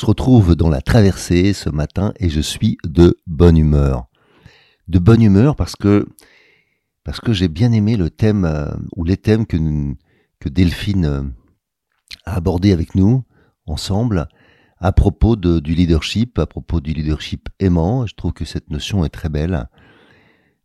[0.00, 4.06] Se retrouve dans la traversée ce matin et je suis de bonne humeur.
[4.88, 6.08] De bonne humeur parce que
[7.04, 9.58] parce que j'ai bien aimé le thème euh, ou les thèmes que,
[10.38, 11.22] que Delphine euh,
[12.24, 13.24] a abordé avec nous
[13.66, 14.26] ensemble
[14.78, 18.06] à propos de, du leadership, à propos du leadership aimant.
[18.06, 19.68] Je trouve que cette notion est très belle.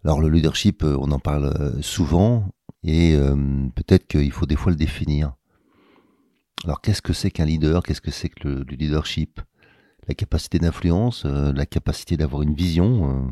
[0.05, 2.47] Alors le leadership, euh, on en parle souvent
[2.83, 3.17] et
[3.75, 5.33] peut-être qu'il faut des fois le définir.
[6.63, 7.83] Alors qu'est-ce que c'est qu'un leader?
[7.83, 9.41] Qu'est-ce que c'est que le, leadership?
[10.07, 13.31] La capacité d'influence, euh, la capacité d'avoir une vision, euh,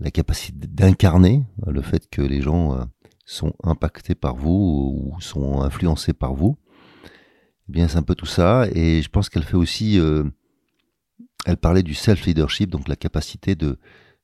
[0.00, 2.78] la capacité d'incarner euh, le fait que les gens
[3.24, 6.56] sont impactés par vous ou sont influencés par vous.
[7.68, 8.66] Eh bien, c'est un peu tout ça.
[8.74, 9.98] Et je pense qu'elle fait aussi,
[11.46, 13.78] elle parlait du self-leadership, donc la capacité de,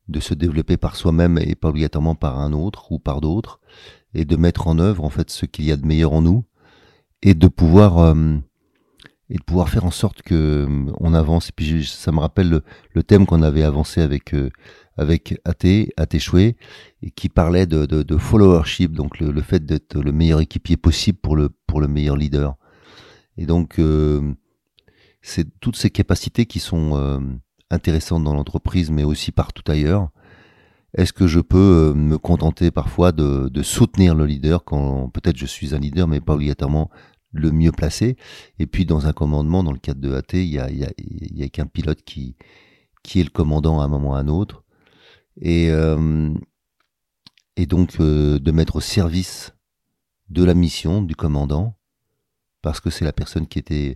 [0.08, 3.60] de se développer par soi-même et pas obligatoirement par un autre ou par d'autres,
[4.14, 6.44] et de mettre en œuvre en fait ce qu'il y a de meilleur en nous
[7.22, 8.36] et de pouvoir euh,
[9.30, 11.48] et de pouvoir faire en sorte que euh, on avance.
[11.48, 12.62] Et puis ça me rappelle
[12.94, 14.50] le, thème qu'on avait avancé avec euh,
[14.96, 16.56] avec AT, AT Chouet,
[17.02, 20.76] et qui parlait de, de, de followership, donc le, le fait d'être le meilleur équipier
[20.76, 22.56] possible pour le pour le meilleur leader.
[23.36, 23.80] Et donc
[25.22, 27.22] c'est toutes ces capacités qui sont
[27.70, 30.08] intéressantes dans l'entreprise, mais aussi partout ailleurs.
[30.94, 35.74] Est-ce que je peux me contenter parfois de, soutenir le leader quand peut-être je suis
[35.74, 36.90] un leader, mais pas obligatoirement
[37.32, 38.16] le mieux placé?
[38.58, 41.48] Et puis dans un commandement, dans le cadre de AT, il y a, y a,
[41.48, 42.36] qu'un pilote qui,
[43.02, 44.64] qui est le commandant à un moment ou à un autre.
[45.40, 46.32] Et, euh,
[47.56, 49.54] et donc euh, de mettre au service
[50.30, 51.78] de la mission du commandant,
[52.62, 53.94] parce que c'est la personne qui était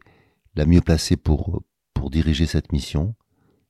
[0.55, 1.63] la mieux placée pour,
[1.95, 3.15] pour diriger cette mission,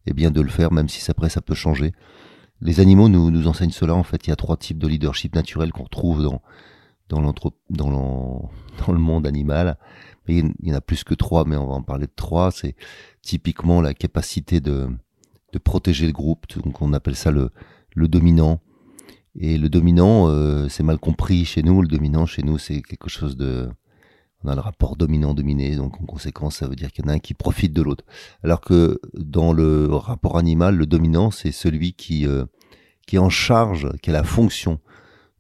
[0.07, 1.93] et bien de le faire, même si après ça peut changer.
[2.63, 5.35] Les animaux nous, nous enseignent cela, en fait, il y a trois types de leadership
[5.35, 6.41] naturel qu'on retrouve dans,
[7.09, 7.33] dans, dans,
[8.87, 9.77] dans le monde animal.
[10.29, 12.53] il y en a plus que trois, mais on va en parler de trois.
[12.53, 12.77] C'est
[13.21, 14.89] typiquement la capacité de,
[15.53, 16.47] de protéger le groupe.
[16.63, 17.51] Donc on appelle ça le,
[17.95, 18.61] le dominant.
[19.35, 21.83] Et le dominant, euh, c'est mal compris chez nous.
[21.83, 23.69] Le dominant chez nous, c'est quelque chose de...
[24.45, 27.15] On a le rapport dominant-dominé, donc en conséquence, ça veut dire qu'il y en a
[27.15, 28.05] un qui profite de l'autre.
[28.43, 32.45] Alors que dans le rapport animal, le dominant, c'est celui qui, euh,
[33.13, 34.81] est en charge, qui a la fonction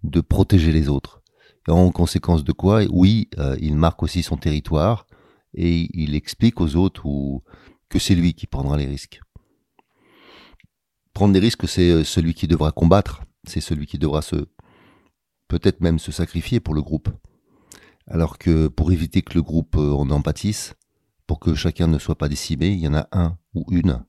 [0.04, 1.22] de protéger les autres.
[1.68, 5.06] En conséquence de quoi, oui, euh, il marque aussi son territoire
[5.54, 7.02] et il explique aux autres
[7.88, 9.20] que c'est lui qui prendra les risques.
[11.12, 14.46] Prendre des risques, c'est euh, celui qui devra combattre, c'est celui qui devra se
[15.48, 17.10] peut-être même se sacrifier pour le groupe.
[18.12, 20.75] Alors que pour éviter que le groupe euh, en empâtisse,
[21.27, 24.05] pour que chacun ne soit pas décimé, il y en a un ou une.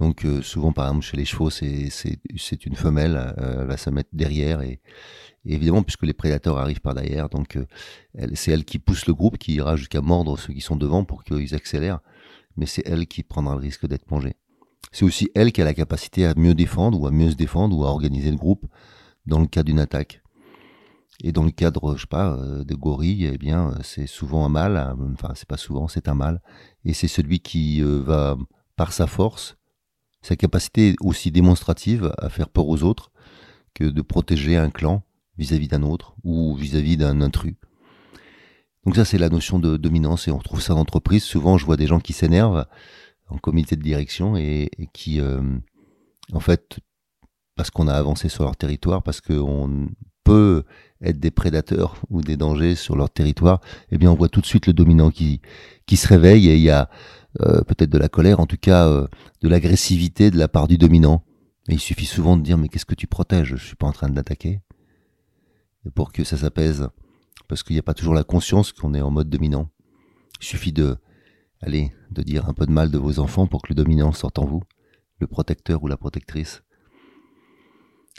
[0.00, 4.60] Donc souvent, par exemple, chez les chevaux, c'est une femelle, elle va se mettre derrière
[4.62, 4.80] et,
[5.46, 7.66] évidemment, puisque les prédateurs arrivent par derrière, donc euh,
[8.34, 11.22] c'est elle qui pousse le groupe, qui ira jusqu'à mordre ceux qui sont devant pour
[11.22, 12.00] qu'ils accélèrent,
[12.56, 14.34] mais c'est elle qui prendra le risque d'être mangée.
[14.90, 17.78] C'est aussi elle qui a la capacité à mieux défendre ou à mieux se défendre
[17.78, 18.66] ou à organiser le groupe
[19.26, 20.23] dans le cas d'une attaque.
[21.22, 24.44] Et dans le cadre, je sais pas, euh, de gorilles, eh bien, euh, c'est souvent
[24.44, 26.42] un mâle, hein, enfin, c'est pas souvent, c'est un mâle,
[26.84, 28.36] et c'est celui qui va,
[28.76, 29.56] par sa force,
[30.22, 33.12] sa capacité aussi démonstrative à faire peur aux autres,
[33.74, 35.04] que de protéger un clan,
[35.36, 37.54] vis-à-vis d'un autre ou vis-à-vis d'un intrus.
[38.84, 41.24] Donc ça, c'est la notion de dominance et on retrouve ça en entreprise.
[41.24, 42.66] Souvent, je vois des gens qui s'énervent
[43.28, 45.42] en comité de direction et, qui, euh,
[46.32, 46.78] en fait,
[47.56, 49.88] parce qu'on a avancé sur leur territoire, parce qu'on
[50.24, 50.64] peut
[51.02, 53.60] être des prédateurs ou des dangers sur leur territoire,
[53.90, 55.40] eh bien, on voit tout de suite le dominant qui,
[55.86, 56.90] qui se réveille et il y a
[57.42, 59.06] euh, peut-être de la colère, en tout cas euh,
[59.42, 61.24] de l'agressivité de la part du dominant.
[61.68, 63.56] Il suffit souvent de dire mais qu'est-ce que tu protèges?
[63.56, 64.60] Je suis pas en train de l'attaquer
[65.94, 66.88] pour que ça s'apaise.
[67.48, 69.68] Parce qu'il n'y a pas toujours la conscience qu'on est en mode dominant.
[70.40, 70.96] Il suffit de,
[71.60, 74.38] allez, de dire un peu de mal de vos enfants pour que le dominant sorte
[74.38, 74.62] en vous,
[75.18, 76.62] le protecteur ou la protectrice.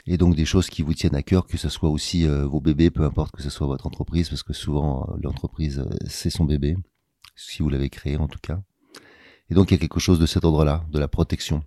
[0.06, 2.60] Et donc des choses qui vous tiennent à cœur, que ce soit aussi euh, vos
[2.60, 6.30] bébés, peu importe que ce soit votre entreprise, parce que souvent euh, l'entreprise, euh, c'est
[6.30, 6.76] son bébé,
[7.34, 8.60] si vous l'avez créé en tout cas.
[9.50, 11.62] Et donc il y a quelque chose de cet ordre-là, de la protection.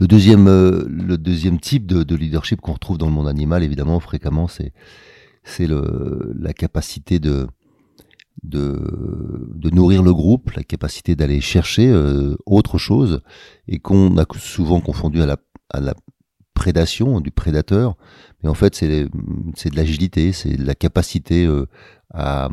[0.00, 4.00] Le deuxième, le deuxième type de, de leadership qu'on retrouve dans le monde animal, évidemment,
[4.00, 4.72] fréquemment, c'est
[5.44, 7.46] c'est la capacité de,
[8.42, 11.94] de, de, nourrir le groupe, la capacité d'aller chercher
[12.46, 13.22] autre chose,
[13.66, 15.36] et qu'on a souvent confondu à la,
[15.70, 15.94] à la
[16.58, 17.96] prédation, du prédateur,
[18.42, 21.66] mais en fait c'est de l'agilité, c'est de la capacité euh,
[22.12, 22.50] à,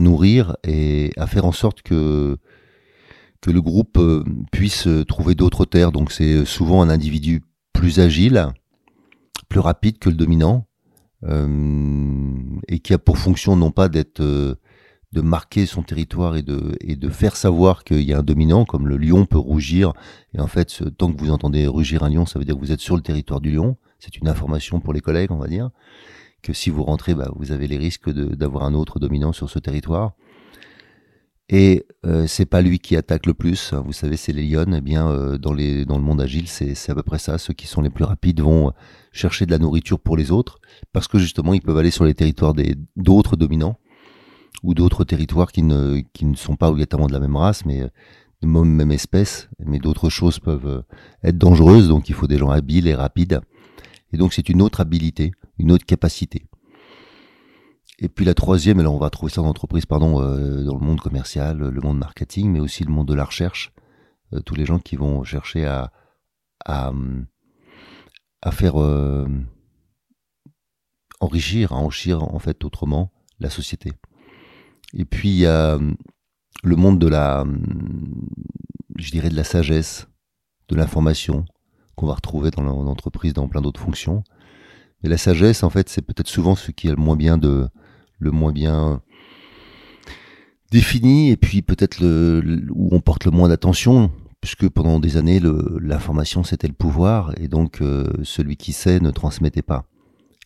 [0.00, 2.36] nourrir et à faire en sorte que
[3.40, 5.92] que le groupe euh, puisse trouver d'autres terres.
[5.92, 7.42] Donc c'est souvent un individu
[7.72, 8.48] plus agile,
[9.48, 10.66] plus rapide que le dominant,
[11.22, 12.32] euh,
[12.66, 14.20] et qui a pour fonction non pas d'être
[15.16, 18.98] de marquer son territoire et de, faire savoir qu'il y a un dominant, comme le
[18.98, 19.94] lion peut rougir.
[20.34, 22.70] Et en fait, tant que vous entendez rugir un lion, ça veut dire que vous
[22.70, 23.78] êtes sur le territoire du lion.
[23.98, 25.70] C'est une information pour les collègues, on va dire.
[26.42, 29.58] Que si vous rentrez, bah, vous avez les risques d'avoir un autre dominant sur ce
[29.58, 30.12] territoire.
[31.48, 33.72] Et euh, c'est pas lui qui attaque le plus.
[33.72, 34.70] Vous savez, c'est les lions.
[34.76, 37.38] Eh bien, euh, dans, dans le monde agile, c'est à peu près ça.
[37.38, 38.72] Ceux qui sont les plus rapides vont
[39.12, 40.60] chercher de la nourriture pour les autres,
[40.92, 42.52] parce que justement, ils peuvent aller sur les territoires
[42.96, 43.78] d'autres dominants
[44.62, 47.90] ou d'autres territoires qui ne, qui ne sont pas obligatoirement de la même race, mais
[48.42, 50.82] de même espèce, mais d'autres choses peuvent euh,
[51.22, 53.40] être dangereuses, donc il faut des gens habiles et rapides.
[54.12, 56.46] Et donc c'est une autre habilité, une autre capacité.
[57.98, 60.84] Et puis la troisième, là on va trouver ça dans l'entreprise, pardon, euh, dans le
[60.84, 63.72] monde commercial, le monde marketing, mais aussi le monde de la recherche.
[64.32, 65.92] Euh, tous les gens qui vont chercher à,
[66.64, 66.92] à,
[68.42, 68.76] à faire
[71.20, 73.92] enrichir, à enrichir en fait autrement la société.
[74.94, 75.78] Et puis euh,
[76.62, 77.58] le monde de la, euh,
[78.96, 80.08] je dirais de la sagesse,
[80.68, 81.44] de l'information
[81.94, 84.22] qu'on va retrouver dans l'entreprise dans plein d'autres fonctions.
[85.02, 87.38] Mais la sagesse, en fait, c'est peut-être souvent ce qui est le moins bien
[88.18, 89.02] le moins bien
[90.70, 94.10] défini et puis peut-être où on porte le moins d'attention
[94.40, 95.40] puisque pendant des années
[95.80, 99.86] l'information c'était le pouvoir et donc euh, celui qui sait ne transmettait pas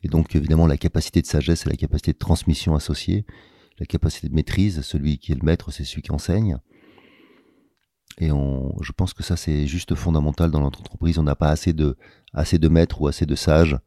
[0.03, 3.25] et donc évidemment la capacité de sagesse et la capacité de transmission associée
[3.81, 4.83] la capacité de maîtrise.
[4.83, 6.59] Celui qui est le maître, c'est celui qui enseigne.
[8.19, 11.19] Et on, je pense que ça, c'est juste fondamental dans notre entreprise.
[11.19, 11.97] On n'a pas assez de,
[12.35, 13.79] assez de maîtres ou assez de sages.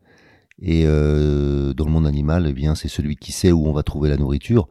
[0.59, 3.83] Et euh, dans le monde animal, eh bien, c'est celui qui sait où on va
[3.83, 4.67] trouver la nourriture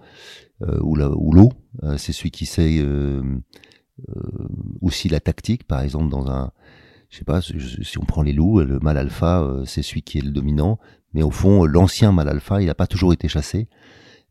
[0.63, 1.53] euh, ou l'eau.
[1.85, 2.85] Euh, c'est celui qui sait
[4.81, 6.51] aussi la tactique, par exemple, dans un,
[7.09, 10.23] je sais pas, si on prend les loups, le mâle alpha, c'est celui qui est
[10.23, 10.79] le dominant.
[11.15, 13.69] Mais au fond, l'ancien mâle alpha, il n'a pas toujours été chassé.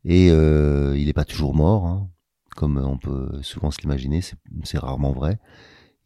[0.04, 2.08] Et euh, il n'est pas toujours mort, hein,
[2.56, 4.20] comme on peut souvent se l'imaginer,
[4.64, 5.38] c'est rarement vrai.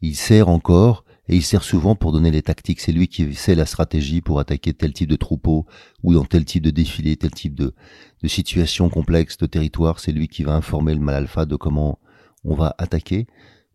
[0.01, 2.79] Il sert encore, et il sert souvent pour donner les tactiques.
[2.79, 5.65] C'est lui qui sait la stratégie pour attaquer tel type de troupeau,
[6.03, 7.73] ou dans tel type de défilé, tel type de,
[8.25, 9.99] situation complexe, de territoire.
[9.99, 11.99] C'est lui qui va informer le mal alpha de comment
[12.43, 13.27] on va attaquer,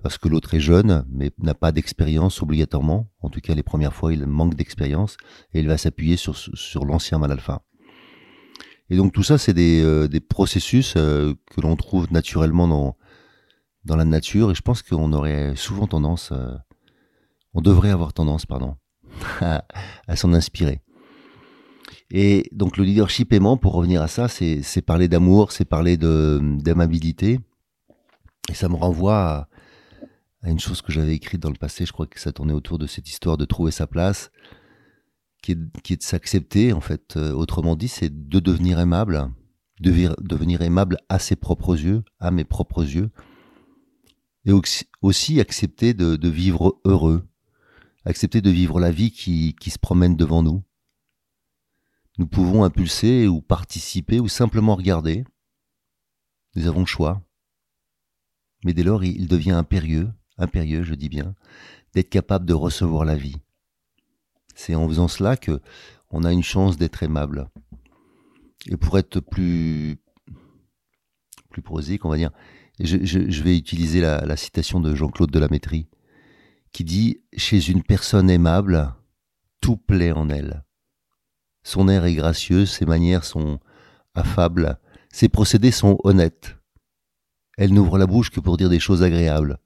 [0.02, 3.08] parce que l'autre est jeune, mais n'a pas d'expérience obligatoirement.
[3.20, 5.16] En tout cas, les premières fois, il manque d'expérience,
[5.52, 7.62] et il va s'appuyer sur, sur l'ancien mal alpha.
[8.90, 12.96] Et donc tout ça, c'est des, euh, des, processus euh, que l'on trouve naturellement dans,
[13.84, 14.50] dans la nature.
[14.50, 16.54] Et je pense qu'on aurait souvent tendance, euh,
[17.54, 18.76] on devrait avoir tendance, pardon,
[19.40, 20.80] à, s'en inspirer.
[22.10, 27.40] Et donc le leadership aimant, pour revenir à ça, c'est parler d'amour, c'est parler d'amabilité.
[28.50, 29.48] Et ça me renvoie à,
[30.42, 31.86] à une chose que j'avais écrite dans le passé.
[31.86, 34.30] Je crois que ça tournait autour de cette histoire de trouver sa place
[35.42, 37.16] qui est, de s'accepter, en fait.
[37.16, 39.30] Euh, autrement dit, c'est de devenir aimable,
[39.80, 43.10] de devenir aimable à ses propres yeux, à mes propres yeux,
[44.46, 44.52] et
[45.02, 47.28] aussi accepter de, vivre heureux,
[48.04, 50.62] accepter de vivre la vie qui, qui se promène devant nous.
[52.18, 55.24] Nous pouvons impulser ou participer ou simplement regarder.
[56.54, 57.22] Nous avons le choix.
[58.64, 61.34] Mais dès lors, il devient impérieux, impérieux, je dis bien,
[61.94, 63.36] d'être capable de recevoir la vie.
[64.54, 65.60] C'est en faisant cela que
[66.10, 67.48] on a une chance d'être aimable.
[68.66, 69.98] Et pour être plus
[71.50, 72.30] plus prosique, on va dire,
[72.80, 75.88] je, vais utiliser la, citation de Jean-Claude Delamétrie,
[76.72, 78.94] qui dit Chez une personne aimable,
[79.60, 80.64] tout plaît en elle.
[81.62, 83.60] Son air est gracieux, ses manières sont
[84.14, 84.78] affables,
[85.12, 86.56] ses procédés sont honnêtes.
[87.58, 89.58] Elle n'ouvre la bouche que pour dire des choses agréables.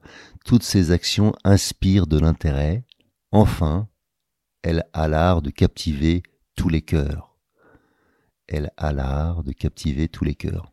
[0.45, 2.85] Toutes ses actions inspirent de l'intérêt.
[3.31, 3.89] Enfin,
[4.63, 6.23] elle a l'art de captiver
[6.57, 7.37] tous les cœurs.
[8.49, 10.73] Elle a l'art de captiver tous les cœurs.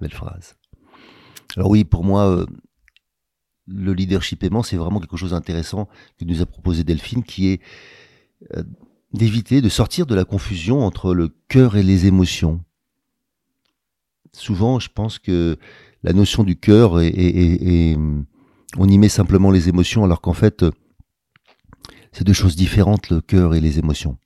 [0.00, 0.56] Belle phrase.
[1.56, 2.46] Alors oui, pour moi, euh,
[3.66, 7.60] le leadership aimant, c'est vraiment quelque chose d'intéressant que nous a proposé Delphine, qui est
[8.56, 8.62] euh,
[9.12, 12.62] d'éviter, de sortir de la confusion entre le cœur et les émotions.
[14.32, 15.58] Souvent, je pense que
[16.02, 17.96] la notion du cœur est,
[18.76, 20.64] on y met simplement les émotions, alors qu'en fait,
[22.16, 24.16] c'est deux choses différentes, le cœur et les émotions.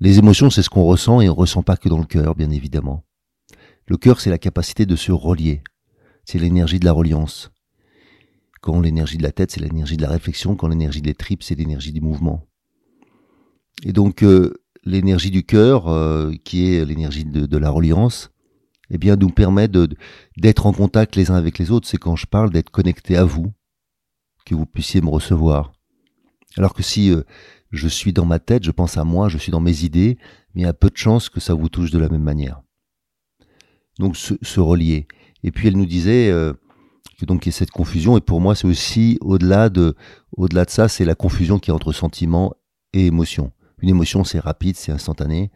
[0.00, 2.50] Les émotions, c'est ce qu'on ressent et on ressent pas que dans le cœur, bien
[2.50, 3.04] évidemment.
[3.86, 5.62] Le cœur, c'est la capacité de se relier.
[6.24, 7.52] C'est l'énergie de la reliance.
[8.60, 10.56] Quand l'énergie de la tête, c'est l'énergie de la réflexion.
[10.56, 12.44] Quand l'énergie des tripes, c'est l'énergie du mouvement.
[13.84, 18.32] Et donc, euh, l'énergie du cœur, euh, qui est l'énergie de, la reliance,
[18.90, 21.86] eh bien, nous permet d'être en contact les uns avec les autres.
[21.86, 23.52] C'est quand je parle d'être connecté à vous,
[24.44, 25.75] que vous puissiez me recevoir.
[26.58, 27.22] Alors que si euh,
[27.70, 30.18] je suis dans ma tête, je pense à moi, je suis dans mes idées,
[30.54, 32.62] mais il y a peu de chances que ça vous touche de la même manière.
[33.98, 35.06] Donc se, relier.
[35.42, 36.52] Et puis elle nous disait euh,
[37.18, 39.94] que donc il y a cette confusion, et pour moi c'est aussi au-delà de,
[40.36, 42.54] au-delà de ça, c'est la confusion qui est entre sentiment
[42.92, 43.52] et émotion.
[43.80, 45.50] Une émotion c'est rapide, c'est instantané,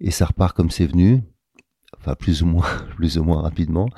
[0.00, 1.22] et ça repart comme c'est venu,
[1.98, 3.88] enfin plus ou moins, plus ou moins rapidement.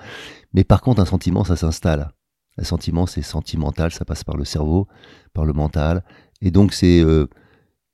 [0.55, 2.13] Mais par contre un sentiment ça s'installe.
[2.59, 4.87] Un sentiment, c'est sentimental, ça passe par le cerveau,
[5.33, 6.05] par le mental.
[6.41, 7.27] Et donc, c'est, euh,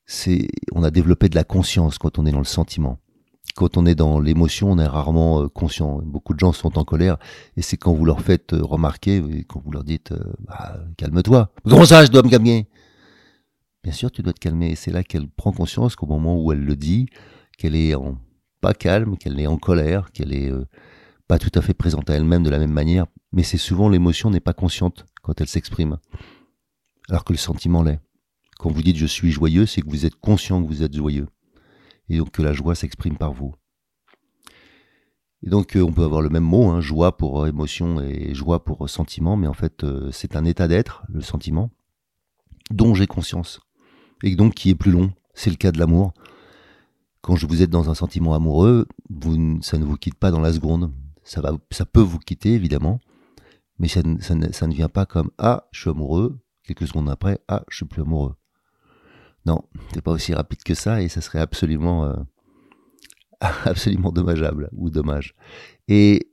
[0.05, 2.99] c'est, on a développé de la conscience quand on est dans le sentiment.
[3.55, 6.00] Quand on est dans l'émotion, on est rarement euh, conscient.
[6.02, 7.16] Beaucoup de gens sont en colère,
[7.57, 11.50] et c'est quand vous leur faites euh, remarquer, quand vous leur dites, bah, calme-toi.
[11.64, 12.69] Comment ça, je dois me calmer?
[13.83, 14.71] Bien sûr, tu dois te calmer.
[14.71, 17.07] Et c'est là qu'elle prend conscience qu'au moment où elle le dit,
[17.57, 18.19] qu'elle est en,
[18.61, 20.52] pas calme, qu'elle est en colère, qu'elle est
[21.28, 24.31] pas tout à fait présente à elle-même de la même manière, mais c'est souvent l'émotion
[24.31, 25.99] n'est pas consciente quand elle s'exprime,
[27.08, 28.00] alors que le sentiment l'est.
[28.58, 31.28] Quand vous dites je suis joyeux, c'est que vous êtes conscient que vous êtes joyeux,
[32.08, 33.54] et donc que la joie s'exprime par vous.
[35.42, 38.34] Et donc euh, on peut avoir le même mot, hein, joie pour euh, émotion et
[38.34, 41.70] joie pour euh, sentiment, mais en fait c'est un état d'être, le sentiment,
[42.70, 43.60] dont j'ai conscience,
[44.22, 45.12] et donc qui est plus long.
[45.34, 46.14] C'est le cas de l'amour.
[47.20, 48.86] Quand vous êtes dans un sentiment amoureux,
[49.60, 50.92] ça ne vous quitte pas dans la seconde
[51.26, 53.00] ça, peut vous quitter évidemment,
[53.78, 57.76] mais ça, ne vient pas comme ah je suis amoureux, quelques secondes après ah je
[57.76, 58.35] suis plus amoureux.
[59.46, 59.62] Non,
[59.94, 62.14] c'est pas aussi rapide que ça et ça serait absolument euh,
[63.64, 65.35] absolument dommageable ou dommage.
[65.88, 66.32] Et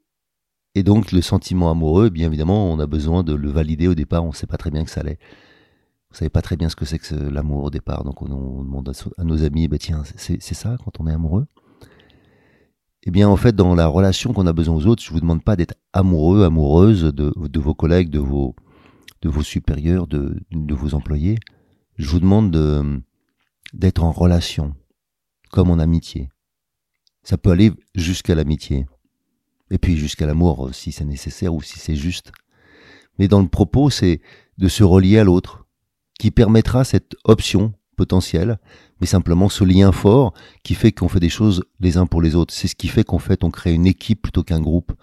[0.75, 4.23] et donc le sentiment amoureux, bien évidemment, on a besoin de le valider au départ.
[4.23, 5.19] On ne sait pas très bien que ça allait.
[6.11, 8.91] On savait pas très bien ce que c'est que l'amour au départ, donc on, demande
[9.17, 11.47] à, nos amis, bah tiens, c'est ça quand on est amoureux?
[13.05, 15.43] Eh bien, en fait, dans la relation qu'on a besoin aux autres, je vous demande
[15.43, 18.55] pas d'être amoureux, amoureuse de, de, vos collègues, de vos,
[19.23, 21.39] de vos supérieurs, de, de vos employés.
[21.97, 23.01] Je vous demande de,
[23.73, 24.75] d'être en relation,
[25.49, 26.29] comme en amitié.
[27.23, 28.85] Ça peut aller jusqu'à l'amitié.
[29.71, 32.31] Et puis jusqu'à l'amour, si c'est nécessaire ou si c'est juste.
[33.17, 34.21] Mais dans le propos, c'est
[34.59, 35.65] de se relier à l'autre,
[36.19, 38.59] qui permettra cette option potentielle
[39.03, 42.35] mais simplement ce lien fort qui fait qu'on fait des choses les uns pour les
[42.35, 42.53] autres.
[42.53, 44.93] C'est ce qui fait qu'en fait on crée une équipe plutôt qu'un groupe.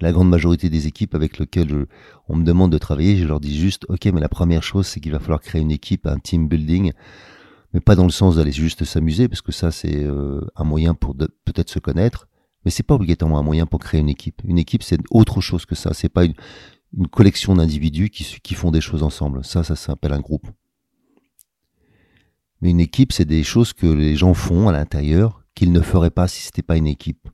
[0.00, 1.86] La grande majorité des équipes avec lesquelles
[2.28, 5.00] on me demande de travailler, je leur dis juste, ok, mais la première chose, c'est
[5.00, 6.92] qu'il va falloir créer une équipe, un team building,
[7.74, 10.94] mais pas dans le sens d'aller juste s'amuser, parce que ça c'est euh, un moyen
[10.94, 12.28] pour peut-être se connaître,
[12.64, 14.40] mais c'est pas obligatoirement un moyen pour créer une équipe.
[14.44, 15.94] Une équipe, c'est autre chose que ça.
[15.94, 16.34] C'est pas une,
[16.96, 19.44] une collection d'individus qui, qui font des choses ensemble.
[19.44, 20.46] Ça, ça s'appelle un groupe.
[22.60, 26.10] Mais une équipe, c'est des choses que les gens font à l'intérieur qu'ils ne feraient
[26.10, 27.28] pas si c'était pas une équipe.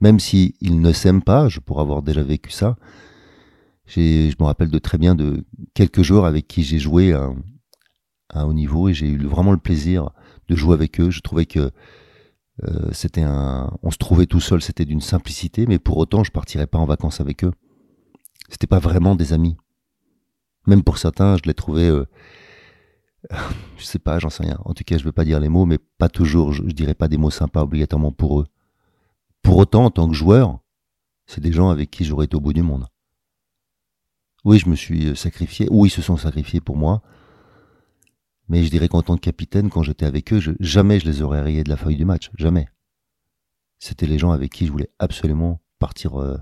[0.00, 2.76] Même s'ils ne s'aiment pas, je pourrais avoir déjà vécu ça.
[3.86, 7.30] Je me rappelle de très bien de quelques joueurs avec qui j'ai joué à,
[8.32, 10.10] un haut niveau et j'ai eu vraiment le plaisir
[10.48, 11.10] de jouer avec eux.
[11.10, 11.70] Je trouvais que
[12.64, 16.30] euh, c'était un, on se trouvait tout seul, c'était d'une simplicité, mais pour autant, je
[16.30, 17.52] partirais pas en vacances avec eux.
[18.48, 19.56] C'était pas vraiment des amis.
[20.66, 22.06] Même pour certains, je les trouvais euh,
[23.76, 24.58] je sais pas, j'en sais rien.
[24.64, 26.52] En tout cas, je veux pas dire les mots, mais pas toujours.
[26.52, 28.46] Je, dirais pas des mots sympas obligatoirement pour eux.
[29.42, 30.58] Pour autant, en tant que joueur,
[31.26, 32.86] c'est des gens avec qui j'aurais été au bout du monde.
[34.44, 35.68] Oui, je me suis euh, sacrifié.
[35.70, 37.02] Oui, ils se sont sacrifiés pour moi.
[38.48, 41.40] Mais je dirais qu'en tant que capitaine, quand j'étais avec eux, jamais je les aurais
[41.40, 42.30] rayés de la feuille du match.
[42.36, 42.68] Jamais.
[43.78, 46.36] C'était les gens avec qui je voulais absolument partir, euh,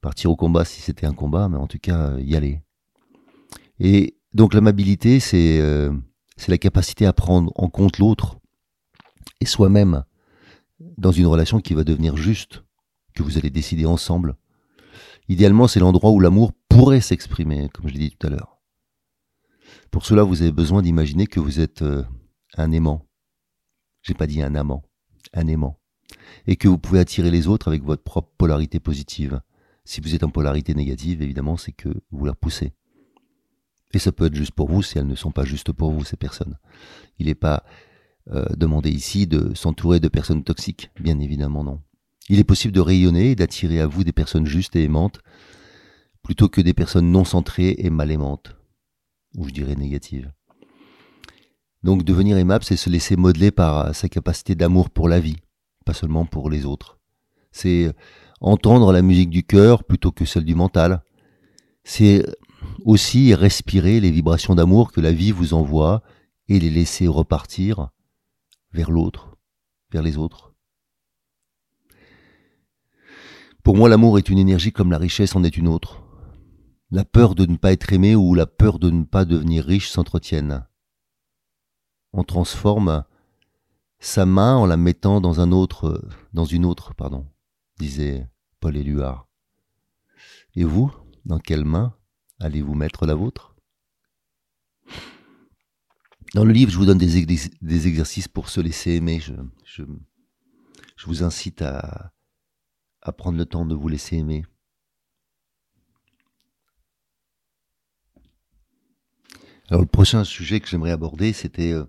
[0.00, 2.62] partir au combat si c'était un combat, mais en tout cas euh, y aller.
[3.78, 5.92] Et donc l'amabilité, c'est euh,
[6.36, 8.38] c'est la capacité à prendre en compte l'autre
[9.40, 10.04] et soi-même
[10.98, 12.64] dans une relation qui va devenir juste,
[13.14, 14.36] que vous allez décider ensemble.
[15.28, 18.58] Idéalement, c'est l'endroit où l'amour pourrait s'exprimer, comme je l'ai dit tout à l'heure.
[19.90, 22.02] Pour cela, vous avez besoin d'imaginer que vous êtes euh,
[22.56, 23.06] un aimant.
[24.02, 24.82] J'ai pas dit un amant,
[25.32, 25.78] un aimant.
[26.46, 29.40] Et que vous pouvez attirer les autres avec votre propre polarité positive.
[29.84, 32.72] Si vous êtes en polarité négative, évidemment, c'est que vous la repoussez.
[33.94, 36.04] Et ça peut être juste pour vous si elles ne sont pas justes pour vous,
[36.04, 36.58] ces personnes.
[37.18, 37.64] Il n'est pas
[38.30, 41.80] euh, demandé ici de s'entourer de personnes toxiques, bien évidemment non.
[42.28, 45.20] Il est possible de rayonner et d'attirer à vous des personnes justes et aimantes,
[46.22, 48.56] plutôt que des personnes non centrées et mal aimantes,
[49.36, 50.32] ou je dirais négatives.
[51.82, 55.36] Donc devenir aimable, c'est se laisser modeler par sa capacité d'amour pour la vie,
[55.84, 56.98] pas seulement pour les autres.
[57.52, 57.92] C'est
[58.40, 61.02] entendre la musique du cœur plutôt que celle du mental.
[61.84, 62.24] C'est
[62.86, 66.02] aussi respirer les vibrations d'amour que la vie vous envoie
[66.48, 67.90] et les laisser repartir
[68.74, 69.36] vers l'autre,
[69.90, 70.52] vers les autres.
[73.62, 76.02] Pour moi, l'amour est une énergie comme la richesse en est une autre.
[76.90, 79.88] La peur de ne pas être aimé ou la peur de ne pas devenir riche
[79.88, 80.66] s'entretiennent.
[82.12, 83.04] On transforme
[84.00, 87.26] sa main en la mettant dans un autre, dans une autre, pardon,
[87.78, 88.28] disait
[88.60, 89.28] Paul Éluard.
[90.56, 90.92] Et vous,
[91.24, 91.96] dans quelle main
[92.40, 93.54] Allez-vous mettre la vôtre?
[96.34, 99.20] Dans le livre, je vous donne des, exercices pour se laisser aimer.
[99.20, 99.84] Je,
[101.06, 102.12] vous incite à,
[103.02, 104.44] à prendre le temps de vous laisser aimer.
[109.68, 111.84] Alors le prochain sujet que j'aimerais aborder, c'était euh,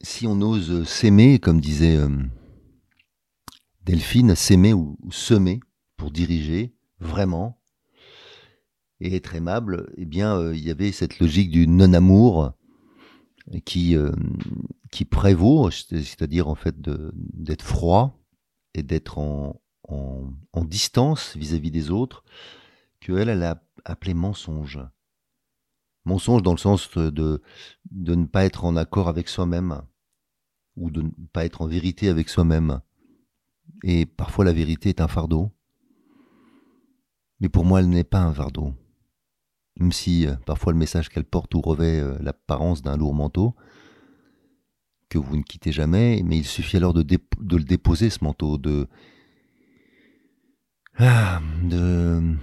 [0.00, 2.08] si on ose s'aimer, comme disait euh,
[3.82, 5.60] Delphine, s'aimer ou semer
[5.96, 7.60] pour diriger, vraiment
[9.00, 12.52] et être aimable, eh bien, euh, il y avait cette logique du non-amour
[13.64, 14.12] qui, euh,
[15.10, 18.18] prévaut, c'est-à-dire en fait d'être froid
[18.74, 19.60] et d'être en,
[20.64, 22.24] distance vis-à-vis des autres,
[23.00, 24.80] qu'elle, elle a appelé mensonge.
[26.06, 27.10] Mensonge dans le sens de,
[27.90, 29.82] de ne pas être en accord avec soi-même,
[30.76, 32.80] ou de ne pas être en vérité avec soi-même.
[33.82, 35.52] Et parfois la vérité est un fardeau.
[37.40, 38.72] Mais pour moi, elle n'est pas un fardeau.
[39.78, 43.54] Même si euh, parfois le message qu'elle porte ou revêt euh, l'apparence d'un lourd manteau,
[45.08, 48.88] que vous ne quittez jamais, mais il suffit alors de, le déposer, ce manteau, de...
[50.96, 52.36] Ah, de...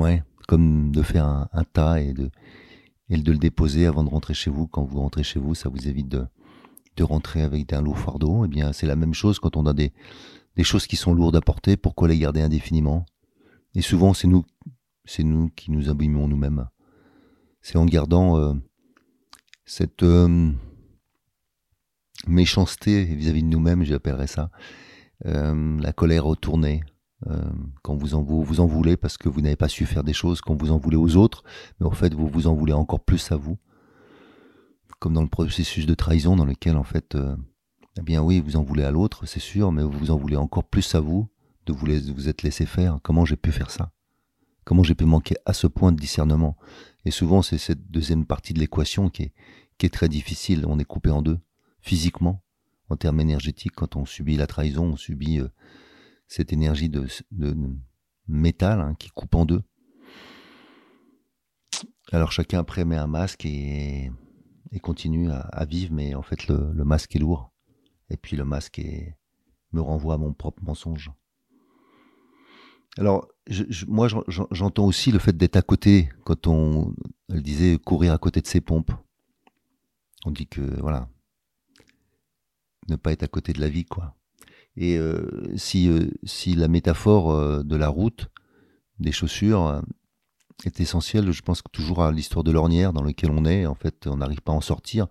[0.00, 2.30] Ouais, comme de faire un, tas et de,
[3.08, 4.66] et de le déposer avant de rentrer chez vous.
[4.66, 6.26] Quand vous rentrez chez vous, ça vous évite de,
[6.96, 8.44] de rentrer avec un lourd fardeau.
[8.44, 9.92] Eh bien, c'est la même chose quand on a des,
[10.56, 11.76] des choses qui sont lourdes à porter.
[11.76, 13.04] Pourquoi les garder indéfiniment?
[13.74, 14.44] Et souvent, c'est nous,
[15.04, 16.68] c'est nous qui nous abîmons nous-mêmes.
[17.62, 18.54] C'est en gardant euh,
[19.64, 20.50] cette euh,
[22.26, 24.50] méchanceté vis-à-vis de nous-mêmes, j'appellerais ça,
[25.26, 26.82] euh, la colère retournée.
[27.82, 30.40] quand vous en, vous, en voulez parce que vous n'avez pas su faire des choses,
[30.40, 31.44] quand vous en voulez aux autres,
[31.78, 33.58] mais en fait vous vous en voulez encore plus à vous,
[35.00, 37.16] comme dans le processus de trahison dans lequel en fait,
[37.98, 40.36] eh bien oui, vous en voulez à l'autre, c'est sûr, mais vous vous en voulez
[40.36, 41.28] encore plus à vous,
[41.66, 42.98] de vous, vous êtes laissé faire.
[43.02, 43.92] Comment j'ai pu faire ça?
[44.64, 46.56] Comment j'ai pu manquer à ce point de discernement
[47.04, 49.32] Et souvent, c'est cette deuxième partie de l'équation qui
[49.80, 50.66] est, très difficile.
[50.66, 51.38] On est coupé en deux,
[51.80, 52.42] physiquement,
[52.90, 53.74] en termes énergétiques.
[53.74, 55.48] Quand on subit la trahison, on subit euh,
[56.28, 57.06] cette énergie de,
[58.28, 59.62] métal hein, qui coupe en deux.
[62.12, 64.10] Alors chacun après met un masque et,
[64.82, 67.52] continue à, vivre, mais en fait le, masque est lourd.
[68.10, 68.80] Et puis le masque
[69.72, 71.10] me renvoie à mon propre mensonge.
[72.98, 73.28] Alors,
[73.86, 74.08] moi,
[74.50, 76.94] j'entends aussi le fait d'être à côté, quand on,
[77.28, 78.92] elle disait courir à côté de ses pompes.
[80.26, 81.08] On dit que, voilà,
[82.88, 84.16] ne pas être à côté de la vie, quoi.
[84.76, 88.28] Et euh, si, euh, si la métaphore euh, de la route,
[88.98, 89.82] des chaussures,
[90.64, 94.06] est essentielle, je pense toujours à l'histoire de l'ornière dans laquelle on est, en fait,
[94.06, 95.06] on n'arrive pas à en sortir,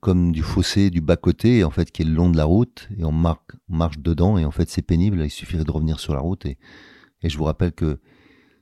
[0.00, 3.04] comme du fossé, du bas-côté, en fait, qui est le long de la route, et
[3.04, 6.46] on, marche dedans, et en fait, c'est pénible, il suffirait de revenir sur la route,
[6.46, 6.58] et,
[7.22, 8.00] je vous rappelle que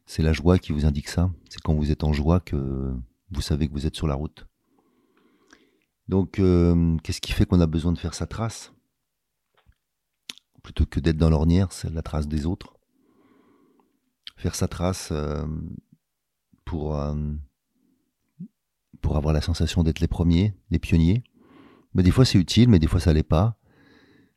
[0.06, 2.92] c'est la joie qui vous indique ça, c'est quand vous êtes en joie que
[3.30, 4.46] vous savez que vous êtes sur la route.
[6.08, 8.72] Donc, euh, qu'est-ce qui fait qu'on a besoin de faire sa trace?
[10.62, 12.74] Plutôt que d'être dans l'ornière, c'est la trace des autres.
[14.36, 15.46] Faire sa trace euh,
[16.64, 16.96] pour...
[16.96, 17.14] Euh,
[19.00, 21.22] pour avoir la sensation d'être les premiers, les pionniers.
[21.94, 23.58] Mais des fois c'est utile, mais des fois ça l'est pas.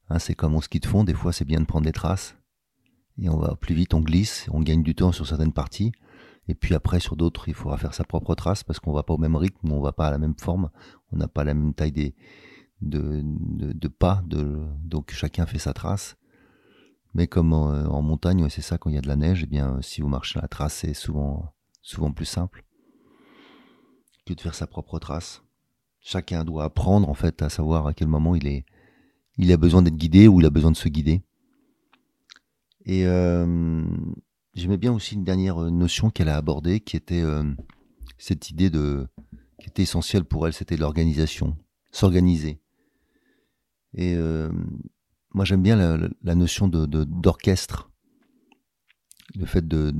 [0.09, 2.35] Hein, c'est comme au ski de fond, des fois c'est bien de prendre des traces.
[3.17, 5.91] Et on va plus vite, on glisse, on gagne du temps sur certaines parties.
[6.47, 9.13] Et puis après, sur d'autres, il faudra faire sa propre trace parce qu'on va pas
[9.13, 10.69] au même rythme, on va pas à la même forme,
[11.11, 12.13] on n'a pas la même taille de,
[12.81, 16.17] de, pas, donc chacun fait sa trace.
[17.13, 19.77] Mais comme en, montagne, c'est ça, quand il y a de la neige, eh bien,
[19.81, 22.65] si vous marchez à la trace, c'est souvent, souvent plus simple
[24.25, 25.43] que de faire sa propre trace.
[25.99, 28.65] Chacun doit apprendre en fait à savoir à quel moment il est,
[29.37, 31.21] il a besoin d'être guidé ou il a besoin de se guider.
[32.85, 33.83] Et euh,
[34.55, 37.43] j'aimais bien aussi une dernière notion qu'elle a abordée, qui était euh,
[38.17, 39.07] cette idée de,
[39.59, 41.55] qui était essentielle pour elle, c'était l'organisation,
[41.91, 42.59] s'organiser.
[43.93, 44.51] Et euh,
[45.33, 47.91] moi, j'aime bien la, notion d'orchestre.
[49.35, 49.93] le fait de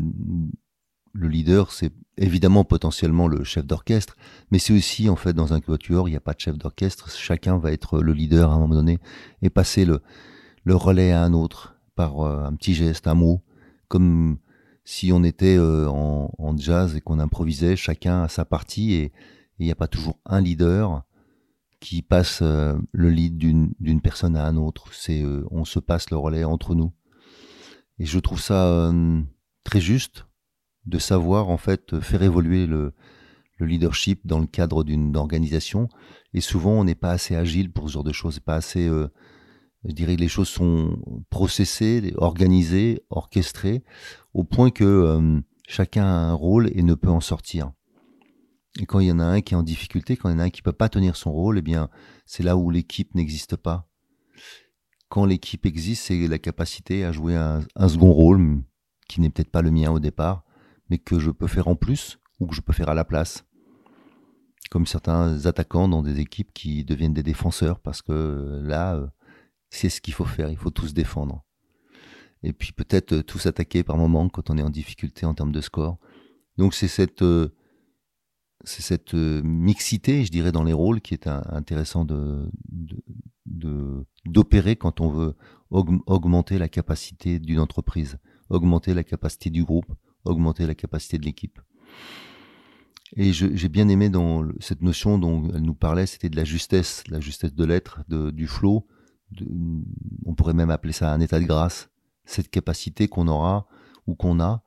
[1.13, 4.15] le leader, c'est évidemment potentiellement le chef d'orchestre,
[4.51, 7.09] mais c'est aussi en fait dans un quatuor, il n'y a pas de chef d'orchestre,
[7.09, 8.99] chacun va être le leader à un moment donné
[9.41, 10.01] et passer le,
[10.63, 13.41] le relais à un autre par euh, un petit geste, un mot,
[13.87, 14.37] comme
[14.83, 19.11] si on était euh, en, en, jazz et qu'on improvisait chacun à sa partie et
[19.59, 21.03] il n'y a pas toujours un leader
[21.79, 24.93] qui passe euh, le lead d'une personne à un autre.
[24.93, 26.91] C'est on se passe le relais entre nous.
[27.99, 28.91] Et je trouve ça
[29.63, 30.25] très juste
[30.85, 32.93] de savoir en fait faire évoluer le,
[33.61, 35.87] le leadership dans le cadre d'une organisation.
[36.33, 38.87] Et souvent, on n'est pas assez agile pour ce genre de choses, pas assez.
[38.87, 39.07] Euh,
[39.85, 43.83] je dirais les choses sont processées, organisées, orchestrées,
[44.33, 47.71] au point que euh, chacun a un rôle et ne peut en sortir.
[48.79, 50.39] Et quand il y en a un qui est en difficulté, quand il y en
[50.39, 51.89] a un qui peut pas tenir son rôle, eh bien,
[52.25, 53.89] c'est là où l'équipe n'existe pas.
[55.09, 58.61] Quand l'équipe existe, c'est la capacité à jouer un second rôle,
[59.09, 60.45] qui n'est peut-être pas le mien au départ,
[60.91, 63.45] mais que je peux faire en plus ou que je peux faire à la place.
[64.69, 69.07] Comme certains attaquants dans des équipes qui deviennent des défenseurs parce que euh, là, euh,
[69.69, 71.45] c'est ce qu'il faut faire, il faut tous défendre.
[72.43, 75.53] Et puis peut-être euh, tous attaquer par moment quand on est en difficulté en termes
[75.53, 75.97] de score.
[76.57, 77.23] Donc c'est cette,
[78.65, 82.51] c'est cette mixité, je dirais, dans les rôles qui est intéressant de,
[84.25, 85.35] d'opérer quand on veut
[85.69, 88.17] augmenter la capacité d'une entreprise,
[88.49, 91.59] augmenter la capacité du groupe, augmenter la capacité de l'équipe.
[93.17, 97.03] Et j'ai bien aimé dans cette notion dont elle nous parlait, c'était de la justesse,
[97.09, 98.87] la justesse de l'être, du flow.
[100.25, 101.89] on pourrait même appeler ça un état de grâce.
[102.23, 103.67] Cette capacité qu'on aura
[104.07, 104.63] ou qu'on a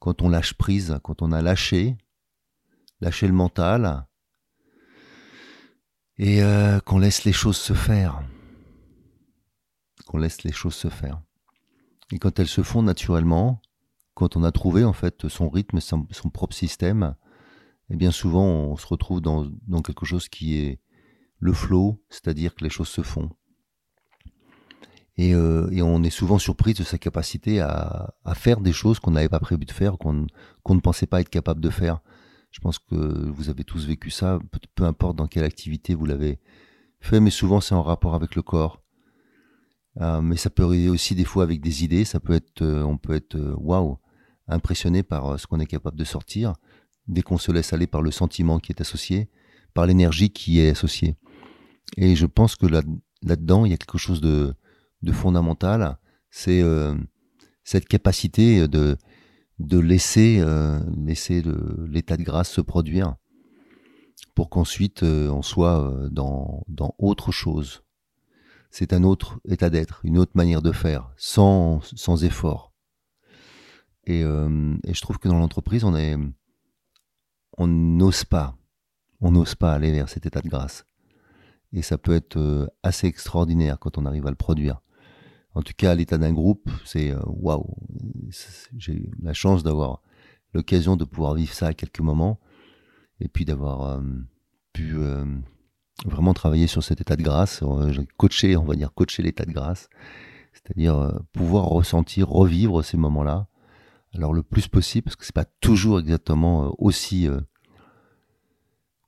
[0.00, 1.96] quand on lâche prise, quand on a lâché,
[3.00, 4.06] lâché le mental,
[6.18, 8.22] et euh, qu'on laisse les choses se faire.
[10.06, 11.20] Qu'on laisse les choses se faire.
[12.10, 13.62] Et quand elles se font naturellement,
[14.22, 17.16] quand on a trouvé en fait son rythme, son, propre système,
[17.90, 19.50] et eh bien souvent on se retrouve dans,
[19.84, 20.78] quelque chose qui est
[21.40, 23.30] le flow, c'est-à-dire que les choses se font.
[25.16, 29.28] Et, euh, on est souvent surpris de sa capacité à, faire des choses qu'on n'avait
[29.28, 30.12] pas prévu de faire, qu'on
[30.68, 31.98] ne pensait pas être capable de faire.
[32.52, 32.94] Je pense que
[33.28, 34.38] vous avez tous vécu ça,
[34.76, 36.38] peu, importe dans quelle activité vous l'avez
[37.00, 38.84] fait, mais souvent c'est en rapport avec le corps.
[40.00, 42.84] Euh, mais ça peut arriver aussi des fois avec des idées, ça peut être, euh,
[42.84, 43.98] on peut être waouh,
[44.48, 46.54] impressionné par euh, ce qu'on est capable de sortir,
[47.08, 49.30] dès qu'on se laisse aller par le sentiment qui est associé,
[49.74, 51.16] par l'énergie qui est associée.
[51.96, 52.82] Et je pense que là,
[53.22, 54.54] là-dedans, il y a quelque chose de,
[55.02, 55.98] de fondamental,
[56.30, 56.94] c'est euh,
[57.64, 58.96] cette capacité de,
[59.58, 61.42] de laisser, euh, laisser
[61.86, 63.16] l'état de grâce se produire
[64.34, 67.82] pour qu'ensuite on soit dans, dans autre chose.
[68.70, 72.71] C'est un autre état d'être, une autre manière de faire, sans, sans effort.
[74.04, 76.16] Et, euh, et, je trouve que dans l'entreprise, on est,
[77.56, 78.56] on n'ose pas,
[79.20, 80.84] on n'ose pas aller vers cet état de grâce.
[81.72, 84.82] Et ça peut être euh, assez extraordinaire quand on arrive à le produire.
[85.54, 87.76] En tout cas, l'état d'un groupe, c'est euh, waouh.
[88.76, 90.02] J'ai la chance d'avoir
[90.54, 92.40] l'occasion de pouvoir vivre ça à quelques moments,
[93.20, 94.02] et puis d'avoir
[94.74, 94.96] pu
[96.04, 97.62] vraiment travailler sur cet état de grâce,
[98.18, 99.88] coacher, on va dire coacher l'état de grâce,
[100.52, 103.48] c'est-à-dire pouvoir ressentir, revivre ces moments-là
[104.14, 107.40] alors le plus possible, parce que c'est pas toujours exactement euh, aussi euh,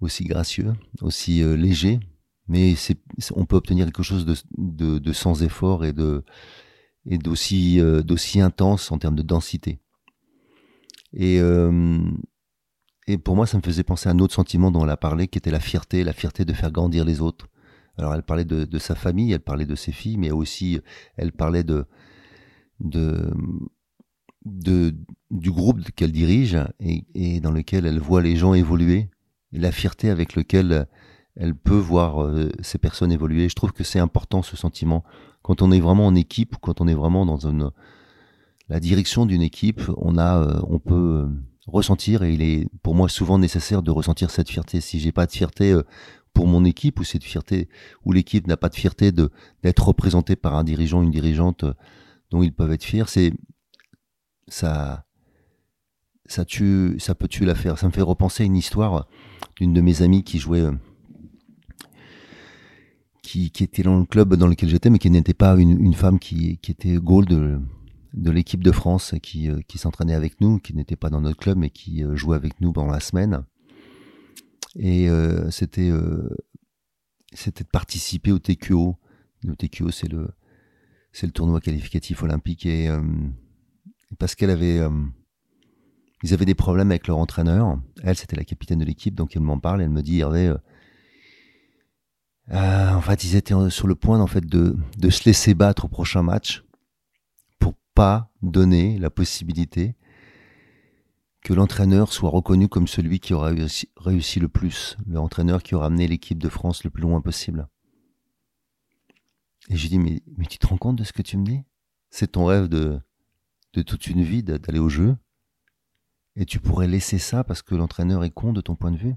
[0.01, 2.01] aussi gracieux, aussi euh, léger,
[2.49, 2.99] mais c'est
[3.35, 6.25] on peut obtenir quelque chose de, de, sans effort et de
[7.07, 9.79] et d'aussi d'aussi intense en termes de densité.
[11.13, 11.39] Et
[13.07, 15.29] et pour moi, ça me faisait penser à un autre sentiment dont elle a parlé,
[15.29, 17.49] qui était la fierté, la fierté de faire grandir les autres.
[17.97, 20.81] Alors elle parlait de, de sa famille, elle parlait de ses filles, mais aussi
[21.17, 21.87] elle parlait de
[22.81, 23.31] de
[24.45, 24.95] de,
[25.31, 29.09] du groupe qu'elle dirige et, dans lequel elle voit les gens évoluer,
[29.53, 30.87] et la fierté avec laquelle
[31.37, 33.49] elle peut voir euh, ces personnes évoluer.
[33.49, 35.05] Je trouve que c'est important ce sentiment.
[35.43, 37.71] Quand on est vraiment en équipe, quand on est vraiment dans une,
[38.69, 41.29] la direction d'une équipe, on a, euh, on peut euh,
[41.67, 44.81] ressentir et il est pour moi souvent nécessaire de ressentir cette fierté.
[44.81, 45.77] Si j'ai pas de fierté
[46.33, 47.69] pour mon équipe ou cette fierté,
[48.05, 49.31] ou l'équipe n'a pas de fierté de
[49.63, 51.65] d'être représentée par un dirigeant, une dirigeante
[52.31, 53.33] dont ils peuvent être fiers, c'est
[54.49, 55.05] ça,
[56.27, 57.79] ça tue, ça peut tuer l'affaire.
[57.79, 59.09] Ça me fait repenser à une histoire
[59.57, 60.73] d'une de mes amies qui jouait, euh,
[63.23, 65.95] qui, qui, était dans le club dans lequel j'étais, mais qui n'était pas une, une,
[65.95, 67.61] femme qui, qui était gold.
[68.15, 71.39] de l'équipe de France qui, euh, qui s'entraînait avec nous, qui n'était pas dans notre
[71.39, 73.45] club, mais qui euh, jouait avec nous pendant la semaine.
[74.77, 75.09] Et
[75.51, 75.93] c'était
[77.33, 78.97] c'était de participer au TQO.
[79.45, 80.31] Le TQO, c'est le,
[81.13, 82.67] c'est le tournoi qualificatif olympique.
[82.67, 82.91] Et
[84.19, 84.81] parce qu'elle avait,
[86.23, 87.79] ils avaient des problèmes avec leur entraîneur.
[88.03, 89.83] Elle, c'était la capitaine de l'équipe, donc elle m'en parle.
[89.83, 90.55] Elle me dit, Hervé,
[92.51, 94.77] en fait, ils étaient sur le point fait de,
[95.11, 96.65] se laisser battre au prochain match
[97.95, 99.97] pas donner la possibilité
[101.43, 103.53] que l'entraîneur soit reconnu comme celui qui aura
[103.97, 107.69] réussi, le plus, l'entraîneur qui aura amené l'équipe de France le plus loin possible.
[109.69, 111.63] Et j'ai dit, mais, mais tu te rends compte de ce que tu me dis?
[112.11, 112.99] C'est ton rêve de,
[113.75, 115.17] de toute une vie d'aller au jeu
[116.37, 119.15] et tu pourrais laisser ça parce que l'entraîneur est con de ton point de vue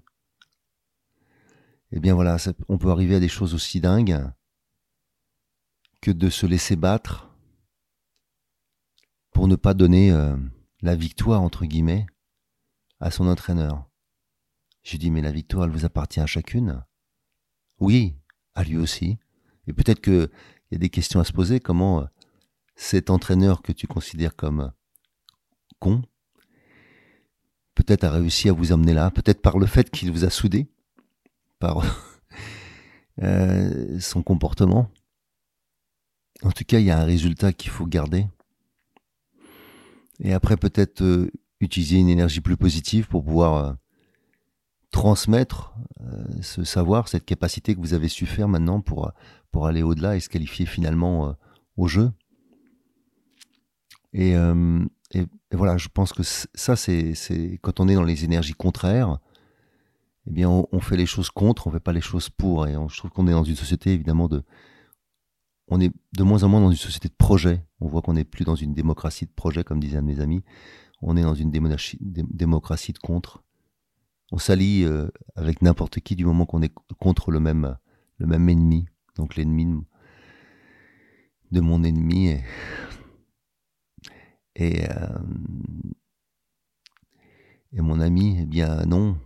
[1.91, 4.23] Eh bien voilà, on peut arriver à des choses aussi dingues
[6.01, 7.29] que de se laisser battre
[9.31, 10.35] pour ne pas donner euh,
[10.81, 12.07] la victoire, entre guillemets,
[12.99, 13.87] à son entraîneur.
[14.83, 16.83] J'ai dit, mais la victoire, elle vous appartient à chacune?
[17.79, 18.15] Oui,
[18.55, 19.19] à lui aussi.
[19.67, 20.29] Et peut-être qu'il
[20.71, 22.05] y a des questions à se poser, comment euh,
[22.77, 24.69] cet entraîneur que tu considères comme euh,
[25.79, 26.01] con,
[27.75, 30.67] peut-être a réussi à vous emmener là, peut-être par le fait qu'il vous a soudé,
[31.59, 31.83] par
[33.99, 34.89] son comportement.
[36.43, 38.27] En tout cas, il y a un résultat qu'il faut garder.
[40.19, 43.73] Et après, peut-être euh, utiliser une énergie plus positive pour pouvoir euh,
[44.91, 49.11] transmettre euh, ce savoir, cette capacité que vous avez su faire maintenant pour,
[49.51, 51.35] pour aller au-delà et se qualifier finalement
[51.75, 52.11] au jeu.
[54.17, 54.33] Et,
[55.13, 57.13] et, voilà, je pense que ça, c'est
[57.61, 59.19] quand on est dans les énergies contraires,
[60.25, 62.67] eh bien, on, fait les choses contre, on fait pas les choses pour.
[62.67, 64.43] Et je trouve qu'on est dans une société évidemment de,
[65.69, 67.63] on est de moins en moins dans une société de projet.
[67.79, 70.19] On voit qu'on n'est plus dans une démocratie de projet, comme disait un de mes
[70.19, 70.43] amis.
[71.01, 73.43] On est dans une démocratie de contre.
[74.31, 77.77] On s'allie euh, avec n'importe qui du moment qu'on est contre le même,
[78.17, 78.87] le même ennemi.
[79.15, 79.85] Donc l'ennemi
[81.51, 82.43] de mon ennemi et,
[84.57, 85.19] et, euh,
[87.73, 89.17] et mon ami, eh bien non,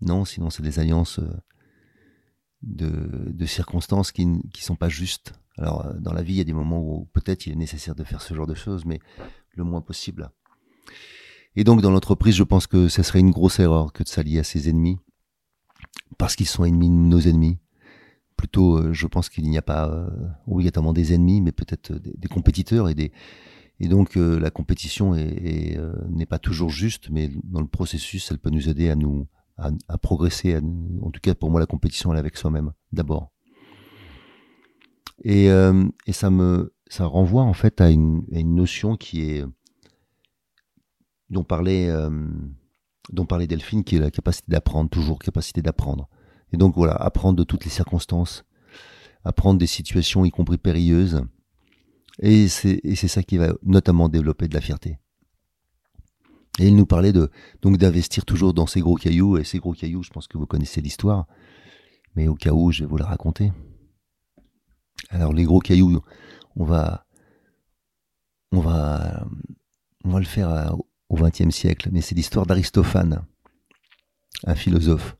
[0.00, 1.30] non, sinon c'est des alliances euh,
[2.62, 5.34] de, circonstances qui ne sont pas justes.
[5.58, 7.94] Alors, euh, dans la vie, il y a des moments où peut-être il est nécessaire
[7.94, 8.98] de faire ce genre de choses, mais
[9.52, 10.30] le moins possible.
[11.54, 14.38] Et donc, dans l'entreprise, je pense que ce serait une grosse erreur que de s'allier
[14.38, 14.98] à ses ennemis,
[16.16, 17.58] parce qu'ils sont ennemis de nos ennemis.
[18.38, 20.08] Plutôt, je pense qu'il n'y a pas
[20.46, 23.12] obligatoirement des ennemis, mais peut-être des, compétiteurs et des.
[23.80, 28.68] Et donc, la compétition n'est pas toujours juste, mais dans le processus, elle peut nous
[28.68, 30.56] aider à nous à, progresser.
[30.56, 33.32] en tout cas, pour moi, la compétition, elle est avec soi-même d'abord.
[35.24, 39.44] Et, euh, et ça me ça renvoie en fait à une, une notion qui est
[41.28, 42.08] dont parlait euh,
[43.10, 46.08] dont parlait Delphine, qui est la capacité d'apprendre, toujours capacité d'apprendre.
[46.52, 48.44] Et donc voilà, apprendre de toutes les circonstances,
[49.24, 51.22] apprendre des situations, y compris périlleuses.
[52.20, 54.98] Et c'est ça qui va notamment développer de la fierté.
[56.58, 57.30] Et il nous parlait de
[57.62, 59.38] donc d'investir toujours dans ces gros cailloux.
[59.38, 61.26] Et ces gros cailloux, je pense que vous connaissez l'histoire,
[62.16, 63.52] mais au cas où, je vais vous la raconter.
[65.10, 66.00] Alors les gros cailloux,
[66.56, 67.06] on va,
[68.50, 69.24] on va,
[70.04, 70.70] on va le faire euh,
[71.08, 73.24] au XXe siècle, mais c'est l'histoire d'Aristophane,
[74.44, 75.16] un philosophe,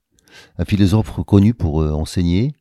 [0.59, 2.55] un philosophe reconnu pour euh, enseigner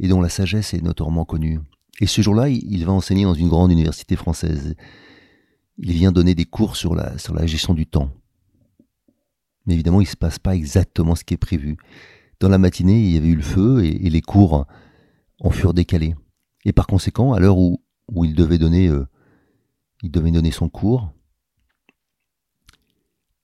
[0.00, 1.60] et dont la sagesse est notoirement connue.
[2.00, 4.74] Et ce jour-là, il va enseigner dans une grande université française.
[5.78, 8.10] Il vient donner des cours sur la, sur la gestion du temps.
[9.66, 11.76] Mais évidemment, il ne se passe pas exactement ce qui est prévu.
[12.40, 14.66] Dans la matinée, il y avait eu le feu et les cours
[15.40, 16.14] en furent décalés.
[16.64, 19.06] Et par conséquent, à l'heure où, où il devait donner, euh,
[20.02, 21.12] il devait donner son cours,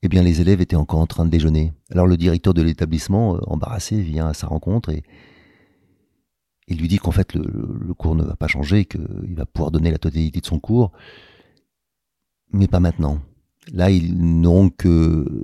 [0.02, 1.72] eh bien les élèves étaient encore en train de déjeuner.
[1.90, 5.02] Alors le directeur de l'établissement, euh, embarrassé, vient à sa rencontre et
[6.68, 9.90] il lui dit qu'en fait le, cours ne va pas changer, qu'il va pouvoir donner
[9.90, 10.92] la totalité de son cours,
[12.52, 13.20] mais pas maintenant.
[13.72, 15.42] Là, ils n'ont que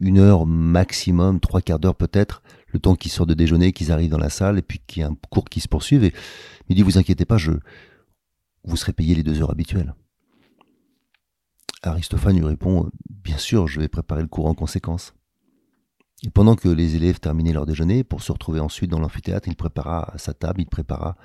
[0.00, 4.10] une heure maximum, trois quarts d'heure peut-être, le temps qu'ils sortent de déjeuner, qu'ils arrivent
[4.10, 6.04] dans la salle, et puis qu'il y a un cours qui se poursuive.
[6.04, 6.12] Et
[6.68, 7.52] il dit, vous inquiétez pas, je,
[8.64, 9.94] vous serez payé les deux heures habituelles.
[11.82, 15.14] Aristophane lui répond, bien sûr, je vais préparer le cours en conséquence.
[16.24, 19.56] Et pendant que les élèves terminaient leur déjeuner, pour se retrouver ensuite dans l'amphithéâtre, il
[19.56, 21.16] prépara sa table, il prépara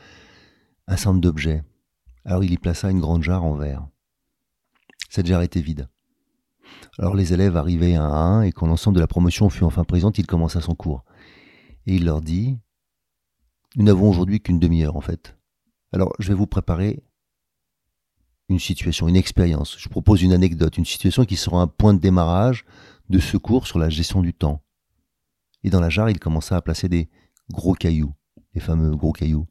[0.88, 1.64] un certain d'objets.
[2.26, 3.88] Alors il y plaça une grande jarre en verre.
[5.10, 5.90] Cette jarre était vide.
[7.00, 9.84] Alors les élèves arrivaient un à un, et quand l'ensemble de la promotion fut enfin
[9.84, 11.04] présente, il commença son cours.
[11.88, 12.58] Et il leur dit,
[13.76, 15.38] nous n'avons aujourd'hui qu'une demi-heure en fait.
[15.92, 17.04] Alors je vais vous préparer
[18.50, 19.78] une situation, une expérience.
[19.80, 22.66] Je propose une anecdote, une situation qui sera un point de démarrage
[23.10, 24.62] de secours sur la gestion du temps.
[25.64, 27.10] Et dans la jarre, il commença à placer des
[27.52, 28.14] gros cailloux,
[28.54, 29.48] les fameux gros cailloux,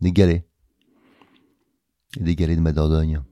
[0.00, 0.46] des galets,
[2.18, 3.22] des galets de ma Dordogne.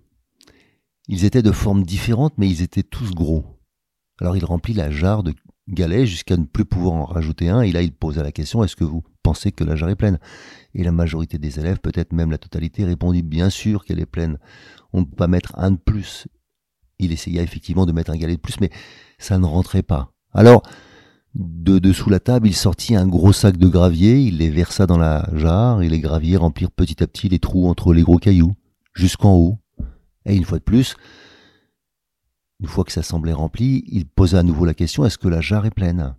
[1.08, 3.44] Ils étaient de formes différentes, mais ils étaient tous gros.
[4.20, 5.34] Alors il remplit la jarre de
[5.68, 8.76] galets jusqu'à ne plus pouvoir en rajouter un, et là il posa la question, est-ce
[8.76, 10.18] que vous pensez que la jarre est pleine?
[10.74, 14.38] Et la majorité des élèves, peut-être même la totalité, répondit bien sûr qu'elle est pleine.
[14.92, 16.28] On ne peut pas mettre un de plus.
[16.98, 18.70] Il essaya effectivement de mettre un galet de plus, mais
[19.18, 20.12] ça ne rentrait pas.
[20.32, 20.62] Alors,
[21.34, 24.98] de dessous la table, il sortit un gros sac de gravier, il les versa dans
[24.98, 28.54] la jarre, et les graviers remplirent petit à petit les trous entre les gros cailloux,
[28.94, 29.58] jusqu'en haut.
[30.26, 30.96] Et une fois de plus,
[32.60, 35.40] une fois que ça semblait rempli, il posa à nouveau la question, est-ce que la
[35.40, 36.14] jarre est pleine?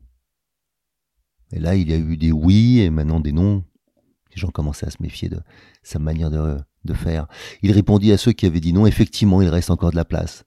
[1.51, 3.63] Et là, il y a eu des oui et maintenant des non.
[4.31, 5.39] Les gens commençaient à se méfier de
[5.81, 7.27] sa manière de, de faire.
[7.61, 10.43] Il répondit à ceux qui avaient dit non, effectivement, il reste encore de la place.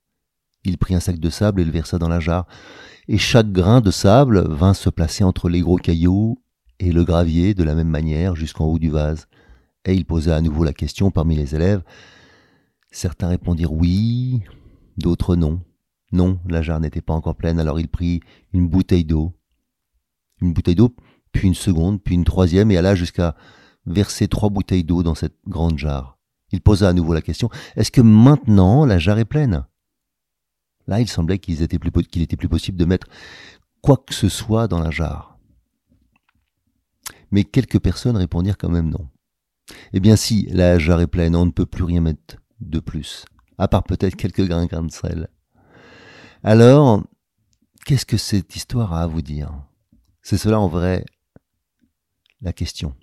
[0.69, 2.47] Il prit un sac de sable et le versa dans la jarre,
[3.09, 6.39] et chaque grain de sable vint se placer entre les gros cailloux
[6.79, 9.29] et le gravier de la même manière jusqu'en haut du vase.
[9.87, 11.83] Et il posa à nouveau la question parmi les élèves.
[12.91, 14.43] Certains répondirent oui,
[14.99, 15.63] d'autres non.
[16.13, 18.21] Non, la jarre n'était pas encore pleine, alors il prit
[18.53, 19.33] une bouteille d'eau.
[20.43, 20.95] Une bouteille d'eau,
[21.33, 23.37] puis une seconde, puis une troisième, et alla jusqu'à
[23.87, 26.19] verser trois bouteilles d'eau dans cette grande jarre.
[26.53, 27.49] Il posa à nouveau la question.
[27.75, 29.65] Est-ce que maintenant la jarre est pleine?
[30.89, 31.91] Là, il semblait qu'il était, plus,
[32.49, 33.07] possible de mettre
[33.83, 35.39] quoi que ce soit dans la jarre.
[37.31, 39.07] Mais quelques personnes répondirent quand même non.
[39.93, 43.27] Eh bien si, la jarre est pleine, on ne peut plus rien mettre de plus,
[43.59, 45.29] à part peut-être quelques grains de sel.
[46.43, 47.05] Alors,
[47.85, 49.53] qu'est-ce que cette histoire a à vous dire?
[50.23, 51.05] C'est cela en vrai
[52.41, 52.95] la question.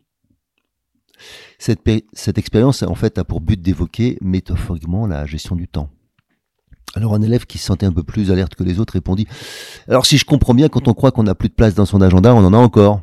[1.59, 1.81] Cette,
[2.13, 5.91] cette expérience, en fait, a pour but d'évoquer métaphoriquement la gestion du temps.
[6.93, 9.27] Alors un élève qui se sentait un peu plus alerte que les autres répondit
[9.87, 12.01] Alors si je comprends bien, quand on croit qu'on n'a plus de place dans son
[12.01, 13.01] agenda, on en a encore.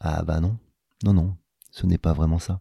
[0.00, 0.56] Ah bah non,
[1.02, 1.36] non, non,
[1.70, 2.60] ce n'est pas vraiment ça.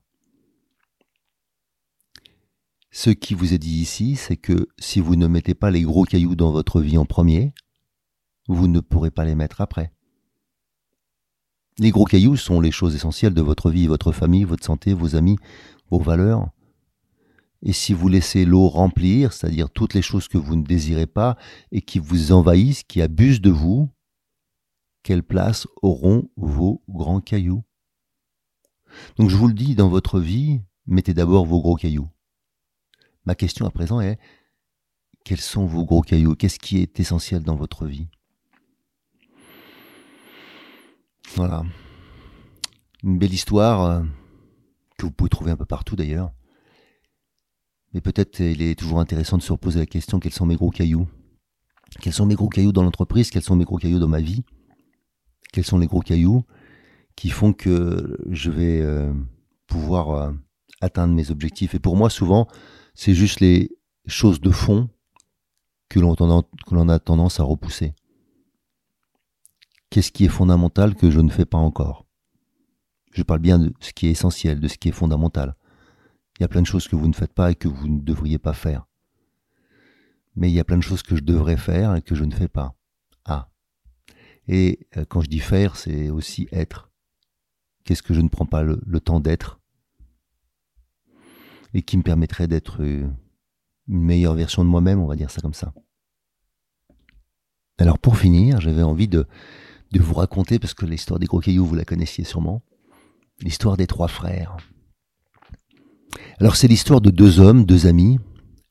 [2.92, 6.04] Ce qui vous est dit ici, c'est que si vous ne mettez pas les gros
[6.04, 7.54] cailloux dans votre vie en premier,
[8.48, 9.92] vous ne pourrez pas les mettre après.
[11.80, 15.16] Les gros cailloux sont les choses essentielles de votre vie, votre famille, votre santé, vos
[15.16, 15.38] amis,
[15.90, 16.50] vos valeurs,
[17.66, 21.38] et si vous laissez l'eau remplir, c'est-à-dire toutes les choses que vous ne désirez pas
[21.72, 23.90] et qui vous envahissent, qui abusent de vous,
[25.02, 27.64] quelle place auront vos grands cailloux?
[29.18, 32.10] Donc je vous le dis, dans votre vie, mettez d'abord vos gros cailloux.
[33.26, 34.20] Ma question à présent est,
[35.24, 36.36] quels sont vos gros cailloux?
[36.36, 38.10] Qu'est-ce qui est essentiel dans votre vie?
[41.36, 41.64] Voilà.
[43.04, 44.04] Une belle histoire euh,
[44.98, 46.34] que vous pouvez trouver un peu partout d'ailleurs.
[47.94, 50.72] Mais peut-être il est toujours intéressant de se reposer la question quels sont mes gros
[50.72, 51.08] cailloux?
[52.02, 53.30] Quels sont mes gros cailloux dans l'entreprise?
[53.30, 54.44] Quels sont mes gros cailloux dans ma vie?
[55.52, 56.44] Quels sont les gros cailloux
[57.16, 59.14] qui font que je vais euh,
[59.68, 60.32] pouvoir euh,
[60.82, 61.76] atteindre mes objectifs?
[61.76, 62.48] Et pour moi, souvent,
[62.96, 63.78] c'est juste les
[64.08, 64.90] choses de fond
[65.90, 67.94] que l'on a tendance à repousser.
[69.92, 72.08] Qu'est-ce qui est fondamental que je ne fais pas encore?
[73.12, 75.56] Je parle bien de ce qui est essentiel, de ce qui est fondamental.
[76.40, 78.02] Il y a plein de choses que vous ne faites pas et que vous ne
[78.02, 78.86] devriez pas faire.
[80.36, 82.34] Mais il y a plein de choses que je devrais faire et que je ne
[82.34, 82.76] fais pas.
[83.26, 83.50] Ah.
[84.48, 86.92] Et euh, quand je dis faire, c'est aussi être.
[87.84, 89.60] Qu'est-ce que je ne prends pas le, temps d'être?
[91.74, 93.08] Et qui me permettrait d'être euh,
[93.88, 95.74] une meilleure version de moi-même, on va dire ça comme ça.
[97.78, 99.28] Alors pour finir, j'avais envie de,
[99.92, 102.64] de vous raconter, parce que l'histoire des gros vous la connaissiez sûrement,
[103.40, 104.58] l'histoire des trois frères.
[106.40, 108.20] Alors c'est l'histoire de deux hommes, deux amis,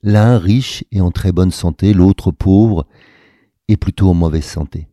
[0.02, 2.87] l'un riche et en très bonne santé, l'autre pauvre
[3.68, 4.88] et plutôt en mauvaise santé.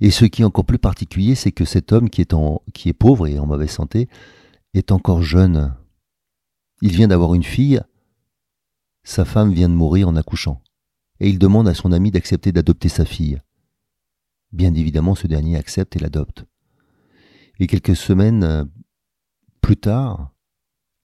[0.00, 3.38] Et ce qui est encore plus particulier, c'est que cet homme qui est, pauvre et
[3.38, 4.08] en mauvaise santé
[4.74, 5.74] est encore jeune.
[6.82, 7.80] Il vient d'avoir une fille,
[9.02, 10.62] sa femme vient de mourir en accouchant,
[11.18, 13.40] et il demande à son ami d'accepter d'adopter sa fille.
[14.52, 16.44] Bien évidemment, ce dernier accepte et l'adopte.
[17.58, 18.68] Et quelques semaines
[19.60, 20.32] plus tard,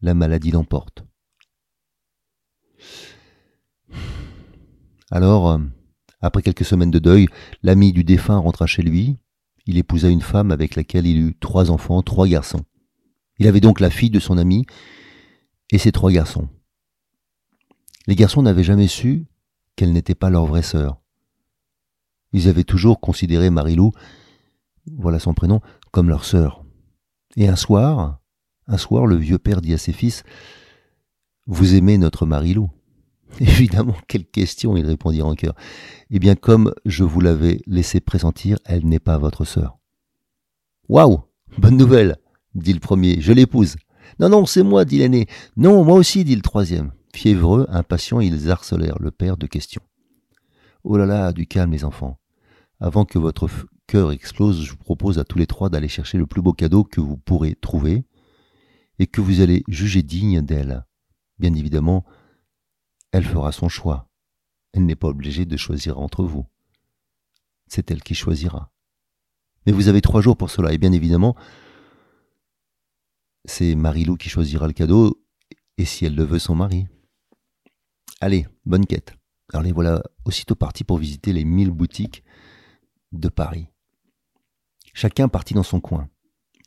[0.01, 1.05] la maladie l'emporte.
[5.11, 5.59] Alors, euh,
[6.21, 7.29] après quelques semaines de deuil,
[7.63, 9.19] l'ami du défunt rentra chez lui.
[9.67, 12.65] Il épousa une femme avec laquelle il eut trois enfants, trois garçons.
[13.39, 14.67] Il avait donc la fille de son ami
[15.71, 16.49] et ses trois garçons.
[18.07, 19.27] Les garçons n'avaient jamais su
[19.75, 21.01] qu'elle n'était pas leur vraie sœur.
[22.33, 23.93] Ils avaient toujours considéré Marilou,
[24.97, 26.65] voilà son prénom, comme leur sœur.
[27.37, 28.21] Et un soir,
[28.69, 30.25] un soir, le vieux père dit à ses fils
[31.47, 32.71] Vous aimez notre Marilou
[33.41, 35.55] Évidemment, quelle question, il répondit en cœur.
[36.11, 39.79] Eh bien, comme je vous l'avais laissé pressentir, elle n'est pas votre sœur.
[40.89, 41.23] Waouh
[41.59, 42.17] Bonne nouvelle
[42.55, 43.77] dit le premier, je l'épouse.
[44.19, 45.27] Non, non, c'est moi, dit l'aîné.
[45.57, 46.93] Non, moi aussi, dit le troisième.
[47.15, 49.83] Fiévreux, impatients, ils harcelèrent le père de questions.
[50.85, 52.19] Oh là là, du calme, les enfants.
[52.81, 53.49] Avant que votre
[53.87, 56.85] cœur explose, je vous propose à tous les trois d'aller chercher le plus beau cadeau
[56.85, 58.05] que vous pourrez trouver
[58.99, 60.87] et que vous allez juger digne d'elle.
[61.39, 62.05] Bien évidemment,
[63.13, 64.09] elle fera son choix.
[64.73, 66.47] Elle n'est pas obligée de choisir entre vous.
[67.67, 68.73] C'est elle qui choisira.
[69.65, 71.35] Mais vous avez trois jours pour cela, et bien évidemment,
[73.45, 75.23] c'est Marilou qui choisira le cadeau,
[75.79, 76.87] et si elle le veut, son mari.
[78.21, 79.15] Allez, bonne quête.
[79.53, 82.25] Alors les voilà aussitôt partis pour visiter les mille boutiques
[83.13, 83.69] de Paris.
[84.95, 86.09] Chacun partit dans son coin.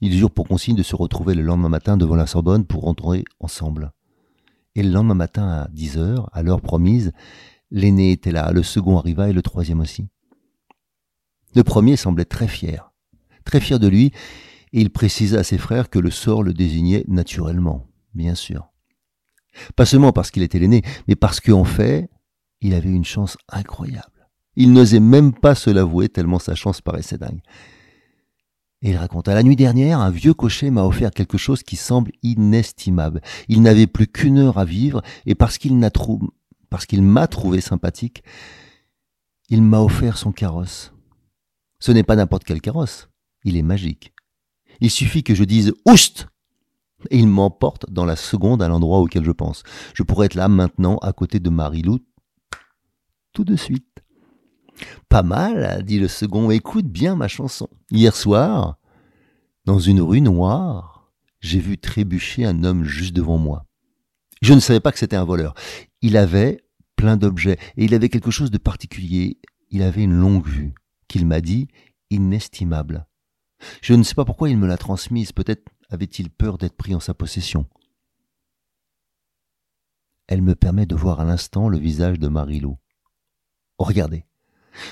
[0.01, 3.25] Ils eurent pour consigne de se retrouver le lendemain matin devant la Sorbonne pour rentrer
[3.39, 3.91] ensemble.
[4.75, 7.11] Et le lendemain matin à 10 heures, à l'heure promise,
[7.71, 10.07] l'aîné était là, le second arriva et le troisième aussi.
[11.55, 12.91] Le premier semblait très fier,
[13.43, 14.11] très fier de lui,
[14.71, 18.71] et il précisa à ses frères que le sort le désignait naturellement, bien sûr.
[19.75, 22.09] Pas seulement parce qu'il était l'aîné, mais parce qu'en fait,
[22.61, 24.29] il avait une chance incroyable.
[24.55, 27.41] Il n'osait même pas se l'avouer tellement sa chance paraissait dingue.
[28.81, 32.11] Et il raconta, la nuit dernière, un vieux cocher m'a offert quelque chose qui semble
[32.23, 33.21] inestimable.
[33.49, 35.89] Il n'avait plus qu'une heure à vivre, et parce qu'il m'a
[37.27, 38.23] trouvé sympathique,
[39.49, 40.93] il m'a offert son carrosse.
[41.79, 43.09] Ce n'est pas n'importe quel carrosse,
[43.43, 44.13] il est magique.
[44.79, 46.27] Il suffit que je dise Oust
[47.09, 49.63] et il m'emporte dans la seconde à l'endroit auquel je pense.
[49.93, 51.99] Je pourrais être là maintenant à côté de Marilou
[53.33, 53.85] tout de suite.
[55.07, 57.67] Pas mal, dit le second, écoute bien ma chanson.
[57.91, 58.77] Hier soir,
[59.65, 61.11] dans une rue noire,
[61.41, 63.65] j'ai vu trébucher un homme juste devant moi.
[64.41, 65.53] Je ne savais pas que c'était un voleur.
[66.01, 66.63] Il avait
[66.95, 69.39] plein d'objets et il avait quelque chose de particulier.
[69.69, 70.73] Il avait une longue vue,
[71.07, 71.67] qu'il m'a dit
[72.09, 73.07] inestimable.
[73.81, 76.99] Je ne sais pas pourquoi il me l'a transmise, peut-être avait-il peur d'être pris en
[76.99, 77.65] sa possession.
[80.27, 82.77] Elle me permet de voir à l'instant le visage de Marilou.
[83.77, 84.25] Oh, regardez.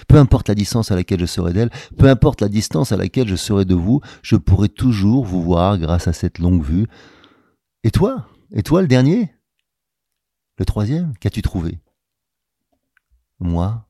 [0.08, 3.28] Peu importe la distance à laquelle je serai d'elle, peu importe la distance à laquelle
[3.28, 6.88] je serai de vous, je pourrai toujours vous voir grâce à cette longue vue.
[7.84, 8.28] Et toi?
[8.52, 9.34] Et toi le dernier?
[10.58, 11.14] Le troisième?
[11.20, 11.80] Qu'as-tu trouvé?
[13.40, 13.88] Moi?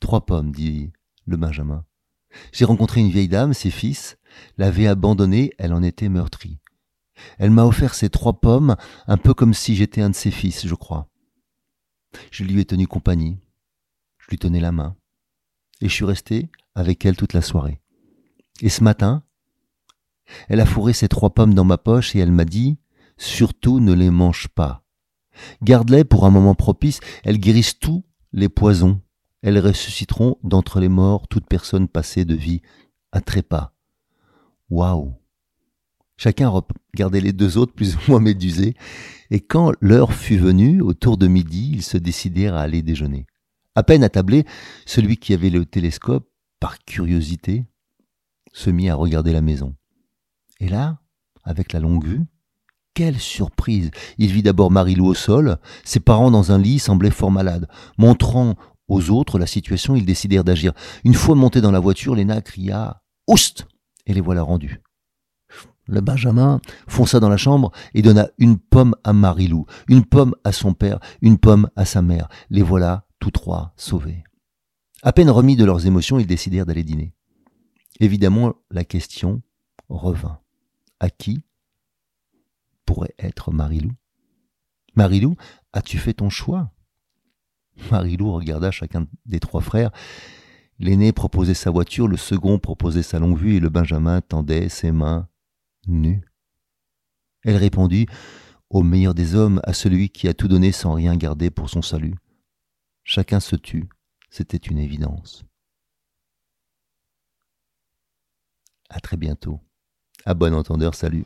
[0.00, 0.92] Trois pommes, dit
[1.26, 1.84] le Benjamin.
[2.52, 4.16] J'ai rencontré une vieille dame, ses fils
[4.56, 6.58] l'avaient abandonnée, elle en était meurtrie.
[7.38, 8.76] Elle m'a offert ces trois pommes,
[9.06, 11.08] un peu comme si j'étais un de ses fils, je crois.
[12.30, 13.38] Je lui ai tenu compagnie,
[14.28, 14.94] je lui tenais la main,
[15.80, 17.80] et je suis resté avec elle toute la soirée.
[18.60, 19.22] Et ce matin,
[20.48, 22.78] elle a fourré ces trois pommes dans ma poche et elle m'a dit
[23.16, 24.84] Surtout ne les mange pas.
[25.62, 29.00] Garde-les pour un moment propice, elles guérissent tous les poisons
[29.42, 32.62] elles ressusciteront d'entre les morts toute personne passée de vie
[33.12, 33.72] à trépas.
[34.70, 35.14] Waouh
[36.16, 38.74] Chacun regardait les deux autres plus ou moins médusés,
[39.30, 43.26] et quand l'heure fut venue, autour de midi, ils se décidèrent à aller déjeuner.
[43.78, 44.44] À peine attablé,
[44.86, 47.64] celui qui avait le télescope, par curiosité,
[48.52, 49.76] se mit à regarder la maison.
[50.58, 50.98] Et là,
[51.44, 52.24] avec la longue vue,
[52.92, 57.30] quelle surprise Il vit d'abord Marilou au sol, ses parents dans un lit semblaient fort
[57.30, 57.68] malades,
[57.98, 58.56] montrant
[58.88, 60.72] aux autres la situation, ils décidèrent d'agir.
[61.04, 63.68] Une fois montés dans la voiture, Léna cria Oust
[64.06, 64.82] et les voilà rendus.
[65.86, 70.50] Le Benjamin fonça dans la chambre et donna une pomme à Marilou, une pomme à
[70.50, 72.28] son père, une pomme à sa mère.
[72.50, 74.24] Les voilà tous trois sauvés.
[75.02, 77.14] À peine remis de leurs émotions, ils décidèrent d'aller dîner.
[78.00, 79.42] Évidemment, la question
[79.88, 80.40] revint.
[81.00, 81.42] À qui
[82.84, 83.92] pourrait être Marilou?
[84.96, 85.36] Marilou,
[85.72, 86.72] as-tu fait ton choix?
[87.90, 89.90] Marilou regarda chacun des trois frères.
[90.80, 94.92] L'aîné proposait sa voiture, le second proposait sa longue vue et le Benjamin tendait ses
[94.92, 95.28] mains
[95.86, 96.22] nues.
[97.44, 98.06] Elle répondit
[98.70, 101.82] Au meilleur des hommes, à celui qui a tout donné sans rien garder pour son
[101.82, 102.14] salut.
[103.10, 103.88] Chacun se tut,
[104.28, 105.42] c'était une évidence.
[108.90, 109.60] À très bientôt.
[110.26, 111.24] À bon entendeur, salut.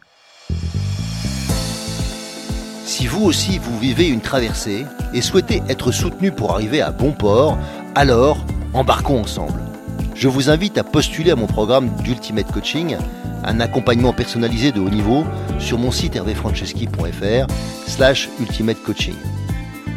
[2.85, 7.11] Si vous aussi vous vivez une traversée et souhaitez être soutenu pour arriver à bon
[7.11, 7.59] port,
[7.97, 9.61] alors embarquons ensemble.
[10.14, 12.97] Je vous invite à postuler à mon programme d'Ultimate Coaching,
[13.43, 15.24] un accompagnement personnalisé de haut niveau
[15.59, 17.53] sur mon site hervéfranceschi.fr
[17.89, 19.16] slash ultimate coaching.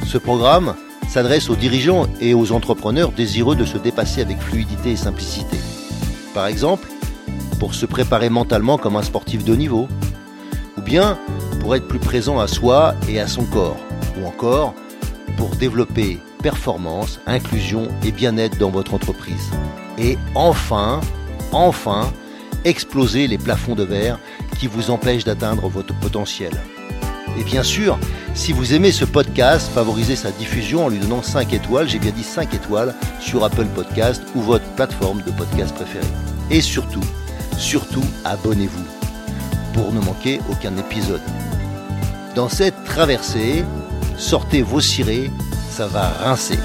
[0.07, 0.75] Ce programme
[1.09, 5.57] s'adresse aux dirigeants et aux entrepreneurs désireux de se dépasser avec fluidité et simplicité.
[6.33, 6.87] Par exemple,
[7.59, 9.87] pour se préparer mentalement comme un sportif de niveau,
[10.77, 11.17] ou bien
[11.59, 13.77] pour être plus présent à soi et à son corps,
[14.19, 14.73] ou encore
[15.37, 19.49] pour développer performance, inclusion et bien-être dans votre entreprise.
[19.97, 21.01] Et enfin,
[21.51, 22.11] enfin,
[22.65, 24.19] exploser les plafonds de verre
[24.59, 26.51] qui vous empêchent d'atteindre votre potentiel.
[27.37, 27.99] Et bien sûr,
[28.33, 32.11] si vous aimez ce podcast, favorisez sa diffusion en lui donnant 5 étoiles, j'ai bien
[32.11, 36.05] dit 5 étoiles, sur Apple Podcast ou votre plateforme de podcast préférée.
[36.49, 37.03] Et surtout,
[37.57, 38.85] surtout, abonnez-vous
[39.73, 41.21] pour ne manquer aucun épisode.
[42.35, 43.63] Dans cette traversée,
[44.17, 45.31] sortez vos cirés,
[45.69, 46.59] ça va rincer.